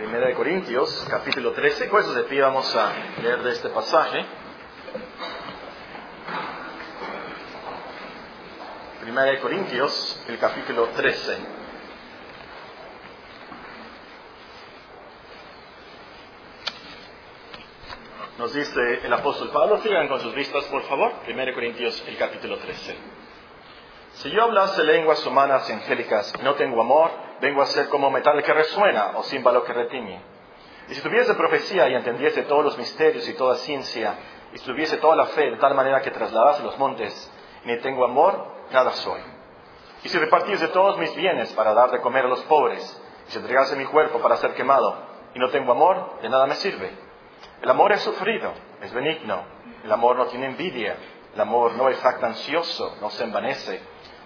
Primera 0.00 0.28
de 0.28 0.34
Corintios, 0.34 1.06
capítulo 1.10 1.52
13. 1.52 1.84
Por 1.88 2.00
eso 2.00 2.14
de 2.14 2.24
pie 2.24 2.40
vamos 2.40 2.74
a 2.74 2.90
leer 3.20 3.42
de 3.42 3.50
este 3.50 3.68
pasaje. 3.68 4.24
Primera 9.02 9.30
de 9.32 9.40
Corintios, 9.40 10.24
el 10.26 10.38
capítulo 10.38 10.88
13. 10.96 11.38
Nos 18.38 18.54
dice 18.54 18.80
el 19.04 19.12
apóstol 19.12 19.50
Pablo, 19.50 19.82
sigan 19.82 20.08
con 20.08 20.18
sus 20.20 20.34
vistas 20.34 20.64
por 20.64 20.82
favor, 20.84 21.12
Primera 21.26 21.50
de 21.50 21.54
Corintios, 21.54 22.02
el 22.08 22.16
capítulo 22.16 22.56
13. 22.56 22.96
Si 24.14 24.30
yo 24.30 24.44
hablase 24.44 24.82
lenguas 24.82 25.26
humanas 25.26 25.68
y 25.68 25.74
angélicas 25.74 26.32
no 26.42 26.54
tengo 26.54 26.80
amor, 26.80 27.29
vengo 27.40 27.62
a 27.62 27.66
ser 27.66 27.88
como 27.88 28.10
metal 28.10 28.42
que 28.42 28.52
resuena 28.52 29.12
o 29.16 29.22
címbalo 29.24 29.64
que 29.64 29.72
retiñe. 29.72 30.20
Y 30.88 30.94
si 30.94 31.02
tuviese 31.02 31.34
profecía 31.34 31.88
y 31.88 31.94
entendiese 31.94 32.42
todos 32.42 32.64
los 32.64 32.78
misterios 32.78 33.28
y 33.28 33.34
toda 33.34 33.56
ciencia, 33.56 34.14
y 34.52 34.58
si 34.58 34.64
tuviese 34.64 34.96
toda 34.96 35.16
la 35.16 35.26
fe 35.26 35.50
de 35.50 35.56
tal 35.56 35.74
manera 35.74 36.02
que 36.02 36.10
trasladase 36.10 36.62
los 36.62 36.76
montes, 36.78 37.32
ni 37.64 37.76
tengo 37.78 38.04
amor, 38.04 38.44
nada 38.72 38.90
soy. 38.92 39.20
Y 40.02 40.08
si 40.08 40.18
repartiese 40.18 40.68
todos 40.68 40.98
mis 40.98 41.14
bienes 41.14 41.52
para 41.52 41.74
dar 41.74 41.90
de 41.90 42.00
comer 42.00 42.24
a 42.24 42.28
los 42.28 42.40
pobres, 42.42 43.02
y 43.28 43.30
si 43.30 43.38
entregase 43.38 43.76
mi 43.76 43.84
cuerpo 43.84 44.18
para 44.18 44.36
ser 44.36 44.54
quemado, 44.54 44.96
y 45.34 45.38
no 45.38 45.48
tengo 45.50 45.72
amor, 45.72 46.20
de 46.22 46.28
nada 46.28 46.46
me 46.46 46.56
sirve. 46.56 46.90
El 47.62 47.70
amor 47.70 47.92
es 47.92 48.00
sufrido, 48.00 48.52
es 48.80 48.92
benigno, 48.92 49.44
el 49.84 49.92
amor 49.92 50.16
no 50.16 50.26
tiene 50.26 50.46
envidia, 50.46 50.96
el 51.34 51.40
amor 51.40 51.72
no 51.74 51.88
es 51.88 51.98
jactancioso, 52.00 52.96
no 53.00 53.10
se 53.10 53.24
envanece, 53.24 53.80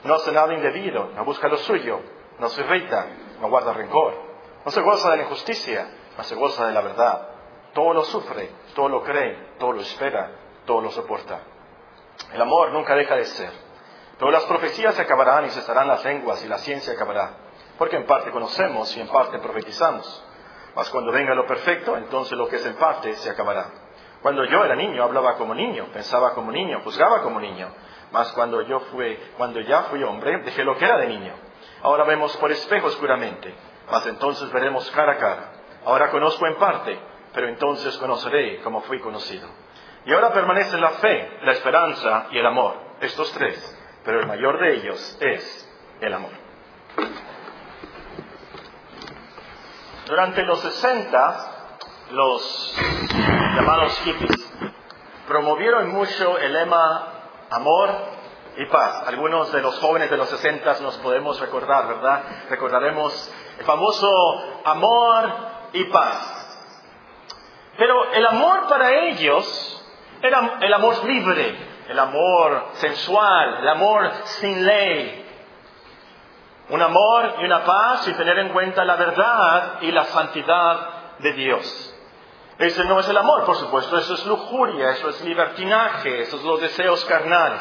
no 0.05 0.15
hace 0.15 0.33
nada 0.33 0.55
indebido, 0.55 1.11
no 1.15 1.25
busca 1.25 1.49
lo 1.49 1.59
suyo, 1.59 2.01
no 2.39 2.49
se 2.49 2.61
irrita, 2.61 3.07
no 3.41 3.49
guarda 3.49 3.73
rencor, 3.73 4.15
no 4.65 4.71
se 4.71 4.81
goza 4.81 5.11
de 5.11 5.17
la 5.19 5.23
injusticia, 5.25 5.89
no 6.17 6.25
se 6.25 6.35
goza 6.35 6.67
de 6.67 6.73
la 6.73 6.81
verdad. 6.81 7.29
Todo 7.73 7.93
lo 7.93 8.05
sufre, 8.05 8.51
todo 8.75 8.89
lo 8.89 9.03
cree, 9.03 9.55
todo 9.59 9.73
lo 9.73 9.81
espera, 9.81 10.31
todo 10.65 10.81
lo 10.81 10.91
soporta. 10.91 11.41
El 12.33 12.41
amor 12.41 12.73
nunca 12.73 12.95
deja 12.95 13.17
de 13.17 13.25
ser. 13.25 13.51
Pero 14.19 14.31
las 14.31 14.45
profecías 14.45 14.95
se 14.95 15.03
acabarán 15.03 15.45
y 15.45 15.51
cesarán 15.51 15.89
las 15.89 16.05
lenguas 16.05 16.45
y 16.45 16.49
la 16.49 16.59
ciencia 16.59 16.93
acabará. 16.93 17.31
Porque 17.77 17.97
en 17.97 18.07
parte 18.07 18.31
conocemos 18.31 18.97
y 18.97 19.01
en 19.01 19.09
parte 19.09 19.39
profetizamos. 19.41 20.25
Mas 20.75 20.89
cuando 20.91 21.13
venga 21.13 21.35
lo 21.35 21.47
perfecto, 21.47 21.97
entonces 21.97 22.39
lo 22.39 22.49
que 22.49 22.57
es 22.57 22.67
en 22.67 22.75
parte 22.75 23.13
se 23.15 23.31
acabará. 23.31 23.67
Cuando 24.23 24.45
yo 24.45 24.65
era 24.65 24.75
niño, 24.75 25.03
hablaba 25.03 25.35
como 25.35 25.55
niño, 25.55 25.89
pensaba 25.93 26.33
como 26.35 26.51
niño, 26.51 26.81
juzgaba 26.83 27.23
como 27.23 27.41
niño. 27.41 27.69
Mas 28.11 28.33
cuando 28.33 28.63
yo 28.63 28.81
fui, 28.81 29.19
cuando 29.37 29.61
ya 29.61 29.83
fui 29.83 30.03
hombre, 30.03 30.39
dejé 30.39 30.65
lo 30.65 30.77
que 30.77 30.85
era 30.85 30.99
de 30.99 31.09
niño. 31.09 31.35
Ahora 31.85 32.05
vemos 32.05 32.35
por 32.39 32.51
espejo 32.51 32.87
oscuramente, 32.87 33.55
mas 33.91 34.07
entonces 34.07 34.51
veremos 34.51 34.91
cara 34.93 35.13
a 35.13 35.19
cara. 35.19 35.53
Ahora 35.85 36.11
conozco 36.11 36.47
en 36.47 36.57
parte, 36.57 36.99
pero 37.35 37.47
entonces 37.47 37.95
conoceré 37.99 38.63
como 38.63 38.81
fui 38.81 39.01
conocido. 39.01 39.47
Y 40.07 40.13
ahora 40.15 40.33
permanecen 40.33 40.81
la 40.81 40.93
fe, 40.93 41.41
la 41.43 41.53
esperanza 41.53 42.29
y 42.31 42.39
el 42.39 42.47
amor, 42.47 42.75
estos 43.03 43.31
tres, 43.33 43.79
pero 44.03 44.21
el 44.21 44.27
mayor 44.27 44.59
de 44.61 44.77
ellos 44.77 45.19
es 45.21 45.71
el 46.01 46.15
amor. 46.15 46.31
Durante 50.07 50.43
los 50.43 50.61
60, 50.61 51.47
los 52.13 52.77
llamados 53.57 54.01
hippies 54.05 54.55
promovieron 55.29 55.91
mucho 55.91 56.39
el 56.39 56.51
lema 56.51 57.09
amor 57.51 57.91
y 58.57 58.67
paz. 58.67 59.05
Algunos 59.07 59.53
de 59.53 59.61
los 59.61 59.79
jóvenes 59.79 60.11
de 60.11 60.17
los 60.17 60.29
60 60.29 60.81
nos 60.81 60.97
podemos 60.99 61.41
recordar, 61.41 61.89
¿verdad? 61.89 62.23
Recordaremos 62.51 63.33
el 63.59 63.65
famoso 63.65 64.43
amor 64.65 65.33
y 65.73 65.85
paz. 65.85 66.41
Pero 67.77 68.13
el 68.13 68.27
amor 68.27 68.69
para 68.69 68.93
ellos 69.09 69.85
era 70.23 70.59
el 70.61 70.73
amor 70.73 71.05
libre, 71.05 71.57
el 71.89 71.99
amor 71.99 72.69
sensual, 72.75 73.59
el 73.61 73.69
amor 73.69 74.11
sin 74.25 74.65
ley. 74.65 75.21
Un 76.71 76.81
amor 76.81 77.35
y 77.41 77.45
una 77.45 77.65
paz 77.65 78.05
sin 78.05 78.17
tener 78.17 78.39
en 78.39 78.51
cuenta 78.51 78.85
la 78.85 78.97
verdad 78.97 79.83
y 79.83 79.91
la 79.91 80.05
santidad 80.05 81.19
de 81.19 81.33
Dios. 81.33 81.95
Ese 82.59 82.85
no 82.85 83.01
es 83.01 83.09
el 83.09 83.17
amor, 83.17 83.45
por 83.45 83.57
supuesto, 83.57 83.99
eso 83.99 84.15
es 84.15 84.25
lujuria, 84.27 84.91
eso 84.91 85.09
es 85.09 85.21
libertinaje, 85.23 86.23
esos 86.23 86.41
son 86.41 86.51
los 86.51 86.61
deseos 86.61 87.05
carnales. 87.05 87.61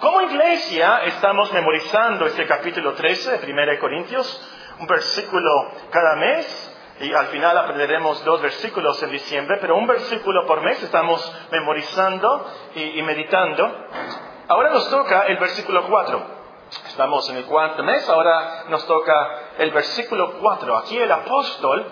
Como 0.00 0.20
iglesia 0.20 1.02
estamos 1.06 1.52
memorizando 1.52 2.24
este 2.26 2.46
capítulo 2.46 2.92
13 2.92 3.38
de 3.38 3.52
1 3.52 3.80
Corintios, 3.80 4.48
un 4.78 4.86
versículo 4.86 5.72
cada 5.90 6.14
mes, 6.14 6.76
y 7.00 7.12
al 7.12 7.26
final 7.26 7.58
aprenderemos 7.58 8.24
dos 8.24 8.40
versículos 8.40 9.02
en 9.02 9.10
diciembre, 9.10 9.58
pero 9.60 9.74
un 9.74 9.88
versículo 9.88 10.46
por 10.46 10.60
mes 10.60 10.80
estamos 10.84 11.20
memorizando 11.50 12.46
y, 12.76 13.00
y 13.00 13.02
meditando. 13.02 13.68
Ahora 14.46 14.70
nos 14.70 14.88
toca 14.88 15.22
el 15.22 15.36
versículo 15.38 15.88
4. 15.88 16.22
Estamos 16.86 17.28
en 17.30 17.38
el 17.38 17.44
cuarto 17.46 17.82
mes, 17.82 18.08
ahora 18.08 18.66
nos 18.68 18.86
toca 18.86 19.48
el 19.58 19.72
versículo 19.72 20.34
4. 20.40 20.76
Aquí 20.76 20.96
el 20.96 21.10
apóstol 21.10 21.84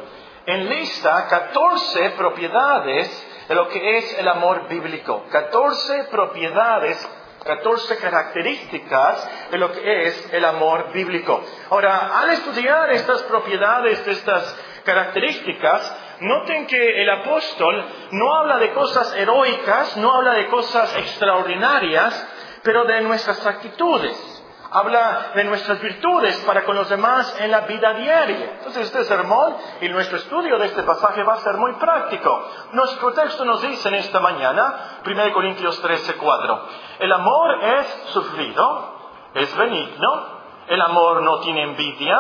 enlista 0.47 1.27
14 1.27 2.11
propiedades 2.11 3.47
de 3.49 3.55
lo 3.57 3.69
que 3.69 3.99
es 3.99 4.17
el 4.17 4.29
amor 4.29 4.69
bíblico. 4.69 5.25
14 5.29 6.05
propiedades 6.05 7.05
14 7.47 7.97
características 7.97 9.51
de 9.51 9.59
lo 9.59 9.73
que 9.73 10.09
es 10.09 10.33
el 10.33 10.45
amor 10.45 10.93
bíblico. 10.93 11.43
Ahora, 11.71 12.21
al 12.21 12.31
estudiar 12.31 12.91
estas 12.91 13.23
propiedades, 13.23 14.07
estas 14.07 14.57
características, 14.85 15.97
noten 16.21 16.67
que 16.67 17.03
el 17.03 17.11
apóstol 17.11 17.85
no 18.13 18.37
habla 18.37 18.59
de 18.59 18.73
cosas 18.73 19.15
heroicas, 19.17 19.97
no 19.97 20.15
habla 20.15 20.35
de 20.35 20.49
cosas 20.49 20.97
extraordinarias, 20.97 22.29
pero 22.63 22.85
de 22.85 23.01
nuestras 23.03 23.47
actitudes 23.47 24.36
habla 24.79 25.33
de 25.35 25.45
nuestras 25.45 25.81
virtudes 25.81 26.37
para 26.47 26.65
con 26.65 26.77
los 26.77 26.89
demás 26.89 27.35
en 27.41 27.51
la 27.51 27.61
vida 27.61 27.95
diaria. 27.95 28.57
Entonces 28.59 28.87
este 28.87 29.05
sermón 29.05 29.57
y 29.81 29.89
nuestro 29.89 30.19
estudio 30.19 30.59
de 30.59 30.67
este 30.67 30.83
pasaje 30.83 31.23
va 31.23 31.35
a 31.35 31.39
ser 31.39 31.55
muy 31.55 31.73
práctico. 31.75 32.45
Nuestro 32.73 33.13
texto 33.13 33.45
nos 33.45 33.63
dice 33.63 33.89
en 33.89 33.95
esta 33.95 34.21
mañana, 34.21 35.01
1 35.05 35.33
Corintios 35.33 35.81
13, 35.81 36.17
4, 36.17 36.61
el 36.99 37.13
amor 37.13 37.65
es 37.65 37.87
sufrido, 38.13 38.97
es 39.35 39.57
benigno, 39.57 40.37
el 40.69 40.81
amor 40.83 41.23
no 41.23 41.41
tiene 41.41 41.63
envidia, 41.63 42.19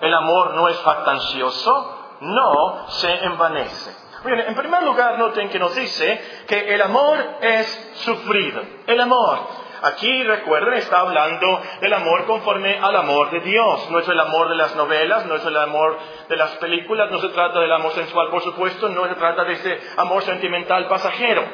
el 0.00 0.12
amor 0.12 0.54
no 0.54 0.68
es 0.68 0.78
factancioso, 0.80 2.16
no 2.20 2.88
se 2.88 3.24
envanece. 3.24 4.04
Bien, 4.24 4.40
en 4.40 4.54
primer 4.54 4.82
lugar, 4.82 5.18
noten 5.18 5.50
que 5.50 5.58
nos 5.58 5.74
dice 5.74 6.44
que 6.48 6.74
el 6.74 6.80
amor 6.80 7.18
es 7.42 7.92
sufrido. 8.04 8.62
El 8.86 9.00
amor 9.00 9.63
Aquí, 9.84 10.22
recuerden, 10.22 10.74
está 10.74 11.00
hablando 11.00 11.62
del 11.82 11.92
amor 11.92 12.24
conforme 12.24 12.78
al 12.78 12.96
amor 12.96 13.30
de 13.30 13.40
Dios. 13.40 13.90
No 13.90 13.98
es 13.98 14.08
el 14.08 14.18
amor 14.18 14.48
de 14.48 14.54
las 14.54 14.74
novelas, 14.76 15.26
no 15.26 15.34
es 15.34 15.44
el 15.44 15.54
amor 15.58 15.98
de 16.26 16.36
las 16.36 16.52
películas, 16.52 17.10
no 17.10 17.18
se 17.18 17.28
trata 17.28 17.60
del 17.60 17.70
amor 17.70 17.92
sensual, 17.92 18.30
por 18.30 18.42
supuesto, 18.42 18.88
no 18.88 19.06
se 19.06 19.14
trata 19.16 19.44
de 19.44 19.52
ese 19.52 19.78
amor 19.98 20.22
sentimental 20.22 20.88
pasajero. 20.88 21.44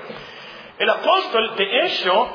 El 0.78 0.88
apóstol, 0.88 1.56
de 1.56 1.86
hecho, 1.86 2.28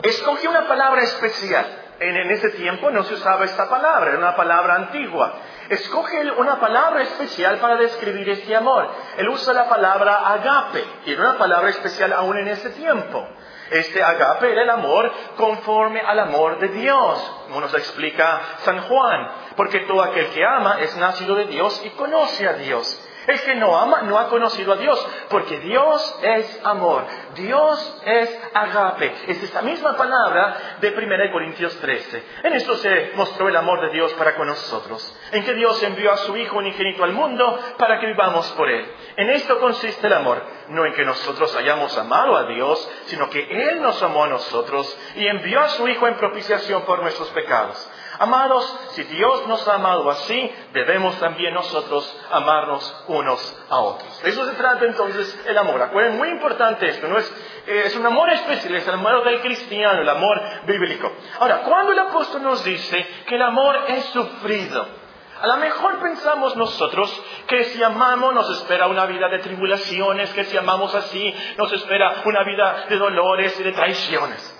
escoge 0.00 0.46
una 0.46 0.68
palabra 0.68 1.02
especial. 1.02 1.87
En, 2.00 2.30
ese 2.30 2.50
tiempo 2.50 2.90
no 2.90 3.02
se 3.02 3.14
usaba 3.14 3.44
esta 3.44 3.68
palabra, 3.68 4.10
era 4.10 4.18
una 4.18 4.36
palabra 4.36 4.76
antigua. 4.76 5.34
Escoge 5.68 6.30
una 6.32 6.60
palabra 6.60 7.02
especial 7.02 7.58
para 7.58 7.76
describir 7.76 8.28
este 8.28 8.54
amor. 8.54 8.88
Él 9.16 9.28
usa 9.28 9.52
la 9.52 9.68
palabra 9.68 10.28
agape, 10.28 10.84
y 11.06 11.12
era 11.12 11.22
una 11.22 11.38
palabra 11.38 11.70
especial 11.70 12.12
aún 12.12 12.38
en 12.38 12.48
ese 12.48 12.70
tiempo. 12.70 13.26
Este 13.70 14.02
agape 14.02 14.52
era 14.52 14.62
el 14.62 14.70
amor 14.70 15.12
conforme 15.36 16.00
al 16.00 16.18
amor 16.20 16.58
de 16.58 16.68
Dios, 16.68 17.32
como 17.48 17.60
nos 17.60 17.74
explica 17.74 18.40
San 18.58 18.80
Juan, 18.82 19.28
porque 19.56 19.80
todo 19.80 20.02
aquel 20.02 20.28
que 20.28 20.44
ama 20.44 20.80
es 20.80 20.96
nacido 20.96 21.34
de 21.34 21.46
Dios 21.46 21.82
y 21.84 21.90
conoce 21.90 22.48
a 22.48 22.54
Dios. 22.54 23.07
El 23.28 23.42
que 23.42 23.56
no 23.56 23.78
ama 23.78 24.00
no 24.02 24.18
ha 24.18 24.30
conocido 24.30 24.72
a 24.72 24.76
Dios, 24.76 25.06
porque 25.28 25.58
Dios 25.58 26.18
es 26.22 26.60
amor, 26.64 27.04
Dios 27.34 28.02
es 28.06 28.40
agape. 28.54 29.12
Es 29.26 29.42
esta 29.42 29.60
misma 29.60 29.98
palabra 29.98 30.78
de 30.80 30.88
1 30.88 31.30
Corintios 31.30 31.76
13. 31.76 32.22
En 32.44 32.54
esto 32.54 32.74
se 32.76 33.12
mostró 33.16 33.48
el 33.48 33.56
amor 33.56 33.82
de 33.82 33.90
Dios 33.90 34.14
para 34.14 34.34
con 34.34 34.46
nosotros, 34.46 35.14
en 35.32 35.44
que 35.44 35.52
Dios 35.52 35.82
envió 35.82 36.10
a 36.10 36.16
su 36.16 36.38
Hijo 36.38 36.56
unigénito 36.56 37.04
al 37.04 37.12
mundo 37.12 37.58
para 37.76 38.00
que 38.00 38.06
vivamos 38.06 38.50
por 38.52 38.70
Él. 38.70 38.90
En 39.16 39.28
esto 39.28 39.60
consiste 39.60 40.06
el 40.06 40.14
amor, 40.14 40.42
no 40.68 40.86
en 40.86 40.94
que 40.94 41.04
nosotros 41.04 41.54
hayamos 41.54 41.98
amado 41.98 42.34
a 42.34 42.46
Dios, 42.46 42.90
sino 43.08 43.28
que 43.28 43.42
Él 43.42 43.82
nos 43.82 44.02
amó 44.02 44.24
a 44.24 44.28
nosotros 44.28 44.98
y 45.16 45.26
envió 45.26 45.60
a 45.60 45.68
su 45.68 45.86
Hijo 45.86 46.08
en 46.08 46.14
propiciación 46.14 46.86
por 46.86 47.02
nuestros 47.02 47.28
pecados. 47.32 47.90
Amados, 48.18 48.64
si 48.90 49.04
Dios 49.04 49.46
nos 49.46 49.66
ha 49.68 49.74
amado 49.74 50.10
así, 50.10 50.52
debemos 50.72 51.18
también 51.20 51.54
nosotros 51.54 52.20
amarnos 52.32 53.04
unos 53.06 53.64
a 53.70 53.78
otros. 53.78 54.24
eso 54.24 54.44
se 54.44 54.54
trata 54.54 54.84
entonces 54.86 55.40
el 55.46 55.56
amor. 55.56 55.80
Acuerden, 55.80 56.16
muy 56.16 56.28
importante 56.28 56.88
esto, 56.88 57.06
no 57.06 57.16
es, 57.18 57.30
eh, 57.66 57.82
es 57.86 57.96
un 57.96 58.04
amor 58.04 58.28
especial, 58.30 58.74
es 58.74 58.88
el 58.88 58.94
amor 58.94 59.22
del 59.24 59.40
cristiano, 59.40 60.02
el 60.02 60.08
amor 60.08 60.40
bíblico. 60.66 61.12
Ahora, 61.38 61.58
cuando 61.58 61.92
el 61.92 61.98
apóstol 62.00 62.42
nos 62.42 62.64
dice 62.64 63.06
que 63.26 63.36
el 63.36 63.42
amor 63.42 63.84
es 63.86 64.04
sufrido, 64.06 64.98
A 65.40 65.46
lo 65.46 65.56
mejor 65.58 66.00
pensamos 66.00 66.56
nosotros 66.56 67.22
que 67.46 67.62
si 67.62 67.80
amamos 67.80 68.34
nos 68.34 68.50
espera 68.58 68.88
una 68.88 69.06
vida 69.06 69.28
de 69.28 69.38
tribulaciones, 69.38 70.30
que 70.30 70.42
si 70.42 70.56
amamos 70.56 70.92
así 70.96 71.32
nos 71.56 71.72
espera 71.72 72.22
una 72.24 72.42
vida 72.42 72.86
de 72.88 72.96
dolores 72.96 73.60
y 73.60 73.62
de 73.62 73.70
traiciones. 73.70 74.57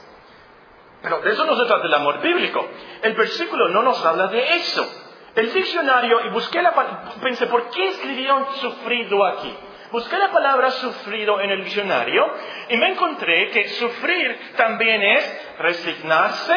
Pero 1.03 1.25
eso 1.25 1.45
no 1.45 1.57
se 1.57 1.67
trata 1.67 1.87
el 1.87 1.95
amor 1.95 2.21
bíblico. 2.21 2.67
El 3.03 3.15
versículo 3.15 3.69
no 3.69 3.83
nos 3.83 4.05
habla 4.05 4.27
de 4.29 4.57
eso. 4.57 5.05
El 5.35 5.53
diccionario, 5.53 6.27
y 6.27 6.31
busqué 6.31 6.61
la 6.63 6.75
pensé, 7.23 7.47
¿por 7.47 7.71
qué 7.71 7.89
escribieron 7.89 8.47
sufrido 8.57 9.25
aquí? 9.25 9.55
Busqué 9.93 10.19
la 10.19 10.31
palabra 10.31 10.71
sufrido 10.71 11.41
en 11.41 11.51
el 11.51 11.65
diccionario 11.65 12.27
y 12.69 12.77
me 12.77 12.89
encontré 12.89 13.51
que 13.51 13.69
sufrir 13.69 14.55
también 14.57 15.01
es 15.01 15.57
resignarse, 15.59 16.55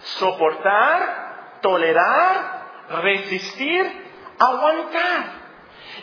soportar, 0.00 1.58
tolerar, 1.60 2.88
resistir, 3.02 3.84
aguantar. 4.38 5.41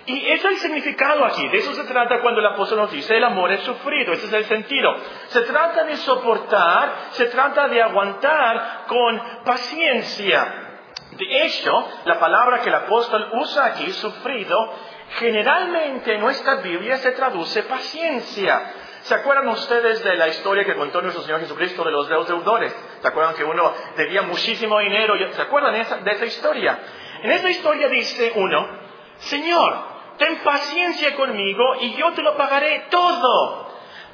Y 0.06 0.32
ese 0.32 0.48
es 0.48 0.54
el 0.54 0.58
significado 0.60 1.26
aquí. 1.26 1.48
De 1.50 1.58
eso 1.58 1.74
se 1.74 1.84
trata 1.84 2.22
cuando 2.22 2.40
el 2.40 2.48
apóstol 2.48 2.80
nos 2.80 2.92
dice 2.92 3.16
el 3.16 3.24
amor 3.24 3.52
es 3.52 3.62
sufrido. 3.62 4.14
Ese 4.14 4.28
es 4.28 4.34
el 4.34 4.46
sentido. 4.46 4.96
Se 5.28 5.42
trata 5.42 5.84
de 5.84 5.98
soportar, 5.98 6.94
se 7.12 7.26
trata 7.26 7.68
de 7.68 7.82
aguantar 7.82 8.86
con 8.88 9.22
paciencia. 9.44 10.68
De 11.12 11.46
hecho, 11.46 11.72
la 12.06 12.18
palabra 12.20 12.60
que 12.62 12.70
el 12.70 12.76
apóstol 12.76 13.30
usa 13.34 13.66
aquí, 13.66 13.92
sufrido, 13.92 14.74
generalmente 15.18 16.14
en 16.14 16.22
nuestra 16.22 16.56
Biblia 16.56 16.98
se 16.98 17.12
traduce 17.12 17.64
paciencia. 17.64 18.74
¿Se 19.02 19.16
acuerdan 19.16 19.48
ustedes 19.50 20.04
de 20.04 20.16
la 20.16 20.28
historia 20.28 20.66
que 20.66 20.76
contó 20.76 21.02
nuestro 21.02 21.24
Señor 21.24 21.40
Jesucristo 21.42 21.84
de 21.84 21.92
los 21.92 22.08
deudores? 22.08 22.76
¿Se 23.02 23.08
acuerdan 23.08 23.36
que 23.36 23.44
uno 23.44 23.74
debía 23.96 24.22
muchísimo 24.24 24.80
dinero? 24.80 25.14
¿Se 25.32 25.42
acuerdan 25.42 25.74
de 25.74 25.82
esa, 25.82 25.98
de 25.98 26.12
esa 26.12 26.26
historia? 26.26 26.80
En 27.24 27.32
esa 27.32 27.50
historia 27.50 27.90
dice 27.90 28.34
uno, 28.36 28.79
Señor, 29.20 29.78
ten 30.18 30.38
paciencia 30.44 31.16
conmigo 31.16 31.76
y 31.82 31.94
yo 31.96 32.14
te 32.14 32.22
lo 32.22 32.36
pagaré 32.36 32.88
todo. 32.90 33.70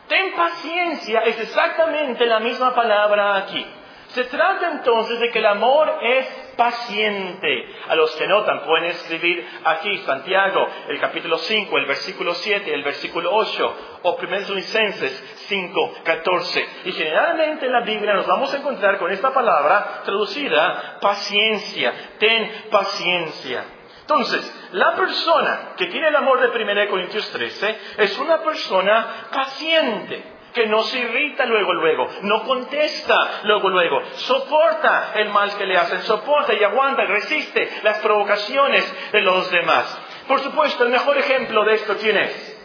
Ten 0.08 0.34
paciencia 0.36 1.22
es 1.22 1.40
exactamente 1.40 2.26
la 2.26 2.40
misma 2.40 2.76
palabra 2.76 3.38
aquí. 3.38 3.66
Se 4.10 4.24
trata 4.26 4.72
entonces 4.72 5.20
de 5.20 5.30
que 5.30 5.40
el 5.40 5.46
amor 5.46 6.00
es 6.02 6.26
paciente. 6.56 7.68
A 7.90 7.96
los 7.96 8.16
que 8.16 8.28
notan, 8.28 8.62
pueden 8.64 8.86
escribir 8.92 9.46
aquí 9.66 9.98
Santiago, 10.00 10.68
el 10.88 11.00
capítulo 11.00 11.38
5, 11.38 11.78
el 11.78 11.86
versículo 11.86 12.34
7, 12.34 12.74
el 12.74 12.84
versículo 12.84 13.36
8, 13.36 13.76
o 14.04 14.16
1 14.16 14.56
Licenses 14.56 15.36
5, 15.48 15.94
14. 16.04 16.70
Y 16.86 16.92
generalmente 16.94 17.66
en 17.66 17.74
la 17.74 17.82
Biblia 17.82 18.14
nos 18.14 18.28
vamos 18.28 18.54
a 18.54 18.58
encontrar 18.58 19.00
con 19.00 19.12
esta 19.12 19.34
palabra 19.34 20.04
traducida 20.06 21.00
paciencia. 21.02 21.94
Ten 22.18 22.70
paciencia. 22.72 23.66
Entonces, 24.08 24.70
la 24.74 24.96
persona 24.96 25.74
que 25.76 25.88
tiene 25.88 26.10
el 26.10 26.16
amor 26.16 26.40
de 26.40 26.64
1 26.64 26.90
Corintios 26.92 27.28
13 27.32 27.80
es 27.98 28.20
una 28.20 28.38
persona 28.38 29.28
paciente 29.34 30.36
que 30.54 30.68
no 30.68 30.84
se 30.84 31.00
irrita 31.00 31.44
luego, 31.48 31.74
luego, 31.74 32.08
no 32.22 32.44
contesta 32.44 33.42
luego, 33.46 33.68
luego, 33.70 34.04
soporta 34.14 35.14
el 35.16 35.30
mal 35.30 35.58
que 35.58 35.66
le 35.66 35.76
hacen, 35.76 36.04
soporta 36.04 36.54
y 36.54 36.64
aguanta 36.64 37.04
resiste 37.06 37.68
las 37.82 37.98
provocaciones 37.98 39.12
de 39.12 39.22
los 39.22 39.50
demás. 39.50 39.98
Por 40.28 40.40
supuesto, 40.40 40.84
el 40.84 40.92
mejor 40.92 41.18
ejemplo 41.18 41.66
de 41.66 41.74
esto, 41.74 41.98
¿quién 41.98 42.16
es? 42.16 42.60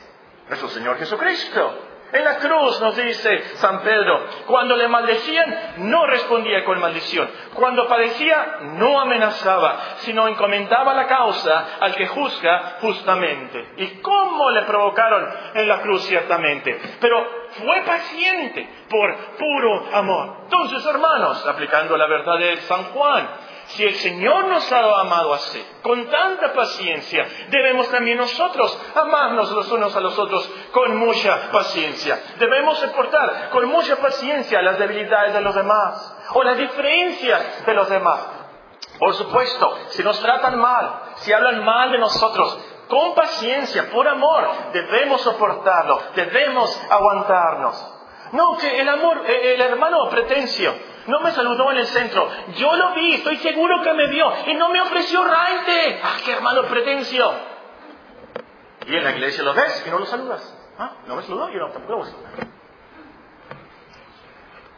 Nuestro 0.47 0.69
Señor 0.69 0.99
Jesucristo. 0.99 1.90
En 2.13 2.25
la 2.25 2.39
cruz 2.39 2.81
nos 2.81 2.97
dice 2.97 3.41
San 3.57 3.81
Pedro, 3.81 4.27
cuando 4.47 4.77
le 4.77 4.89
maldecían, 4.89 5.75
no 5.89 6.07
respondía 6.07 6.65
con 6.65 6.81
maldición. 6.81 7.29
Cuando 7.55 7.87
padecía, 7.87 8.59
no 8.79 9.01
amenazaba, 9.01 9.79
sino 9.99 10.27
encomendaba 10.27 10.95
la 10.95 11.07
causa 11.07 11.79
al 11.81 11.95
que 11.95 12.09
juzga 12.09 12.79
justamente. 12.81 13.75
¿Y 13.77 13.87
cómo 14.01 14.51
le 14.51 14.63
provocaron 14.63 15.29
en 15.55 15.69
la 15.69 15.81
cruz 15.83 16.03
ciertamente? 16.07 16.81
Pero 17.01 17.41
fue 17.51 17.83
paciente 17.83 18.69
por 18.89 19.17
puro 19.39 19.89
amor. 19.93 20.37
Entonces, 20.45 20.85
hermanos, 20.87 21.47
aplicando 21.47 21.97
la 21.97 22.07
verdad 22.07 22.39
de 22.39 22.57
San 22.63 22.85
Juan, 22.85 23.29
si 23.71 23.85
el 23.85 23.95
Señor 23.95 24.47
nos 24.47 24.71
ha 24.73 25.01
amado 25.01 25.33
así, 25.35 25.65
con 25.83 26.09
tanta 26.11 26.53
paciencia, 26.53 27.27
debemos 27.51 27.89
también 27.91 28.19
nosotros 28.19 28.77
amarnos 28.95 29.51
los 29.53 29.71
unos 29.71 29.95
a 29.95 30.01
los 30.01 30.19
otros 30.19 30.49
con 30.73 30.97
mucha 30.97 31.51
paciencia. 31.53 32.21
Debemos 32.39 32.79
soportar 32.79 33.51
con 33.51 33.67
mucha 33.67 33.97
paciencia 33.97 34.63
las 34.63 34.79
debilidades 34.79 35.35
de 35.35 35.41
los 35.41 35.55
demás 35.55 36.17
o 36.35 36.43
las 36.43 36.57
diferencias 36.57 37.65
de 37.65 37.75
los 37.75 37.89
demás. 37.89 38.21
Por 38.99 39.15
supuesto, 39.15 39.79
si 39.91 40.03
nos 40.03 40.21
tratan 40.21 40.59
mal, 40.59 41.03
si 41.17 41.33
hablan 41.33 41.65
mal 41.65 41.93
de 41.93 41.99
nosotros, 41.99 42.59
con 42.89 43.15
paciencia, 43.15 43.89
por 43.91 44.07
amor, 44.09 44.49
debemos 44.73 45.21
soportarlo, 45.21 46.01
debemos 46.17 46.79
aguantarnos. 46.91 47.95
No, 48.33 48.57
que 48.59 48.81
el 48.81 48.89
amor, 48.89 49.23
eh, 49.27 49.55
el 49.55 49.61
hermano 49.61 50.09
pretencio, 50.09 50.75
no 51.11 51.21
me 51.21 51.33
saludó 51.33 51.71
en 51.73 51.79
el 51.79 51.87
centro. 51.87 52.29
Yo 52.57 52.75
lo 52.75 52.95
vi, 52.95 53.15
estoy 53.15 53.37
seguro 53.39 53.83
que 53.83 53.93
me 53.93 54.07
vio 54.07 54.33
y 54.47 54.55
no 54.55 54.71
me 54.71 54.81
ofreció 54.81 55.23
raite. 55.25 56.01
¡Ah, 56.03 56.17
qué 56.25 56.33
hermano 56.33 56.63
pretencio! 56.63 57.31
Y 58.87 58.97
en 58.97 59.05
la 59.05 59.11
iglesia 59.11 59.43
lo 59.43 59.53
ves 59.53 59.85
y 59.87 59.91
no 59.91 59.99
lo 59.99 60.07
saludas. 60.07 60.57
¿Ah? 60.79 60.93
No 61.07 61.17
me 61.17 61.23
saludó, 61.23 61.51
yo 61.51 61.59
no, 61.59 61.69
tampoco 61.71 61.99
lo 61.99 62.05
saludar. 62.07 62.33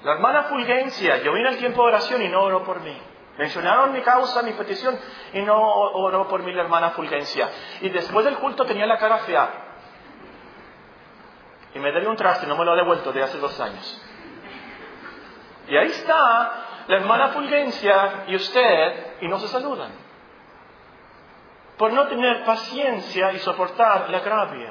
La 0.02 0.12
hermana 0.14 0.44
Fulgencia, 0.44 1.18
yo 1.18 1.32
vine 1.32 1.48
al 1.48 1.58
tiempo 1.58 1.82
de 1.82 1.88
oración 1.88 2.22
y 2.22 2.28
no 2.28 2.42
oró 2.42 2.64
por 2.64 2.80
mí. 2.80 3.00
Mencionaron 3.38 3.92
mi 3.92 4.02
causa, 4.02 4.42
mi 4.42 4.52
petición, 4.52 4.98
y 5.32 5.42
no 5.42 5.60
oró 5.60 6.26
por 6.28 6.42
mí 6.42 6.52
la 6.52 6.62
hermana 6.62 6.90
Fulgencia. 6.90 7.48
Y 7.80 7.88
después 7.88 8.24
del 8.24 8.36
culto 8.38 8.64
tenía 8.64 8.86
la 8.86 8.98
cara 8.98 9.18
fea. 9.18 9.50
Y 11.74 11.78
me 11.78 11.92
debe 11.92 12.08
un 12.08 12.16
traste, 12.16 12.46
no 12.46 12.56
me 12.56 12.64
lo 12.64 12.72
ha 12.72 12.76
devuelto 12.76 13.12
de 13.12 13.22
hace 13.22 13.38
dos 13.38 13.58
años. 13.60 14.02
Y 15.72 15.76
ahí 15.78 15.86
está 15.86 16.84
la 16.86 16.96
hermana 16.96 17.28
Fulgencia 17.28 18.24
y 18.26 18.36
usted 18.36 19.22
y 19.22 19.28
no 19.28 19.38
se 19.38 19.48
saludan. 19.48 19.90
Por 21.78 21.94
no 21.94 22.08
tener 22.08 22.44
paciencia 22.44 23.32
y 23.32 23.38
soportar 23.38 24.10
la 24.10 24.18
agravio. 24.18 24.70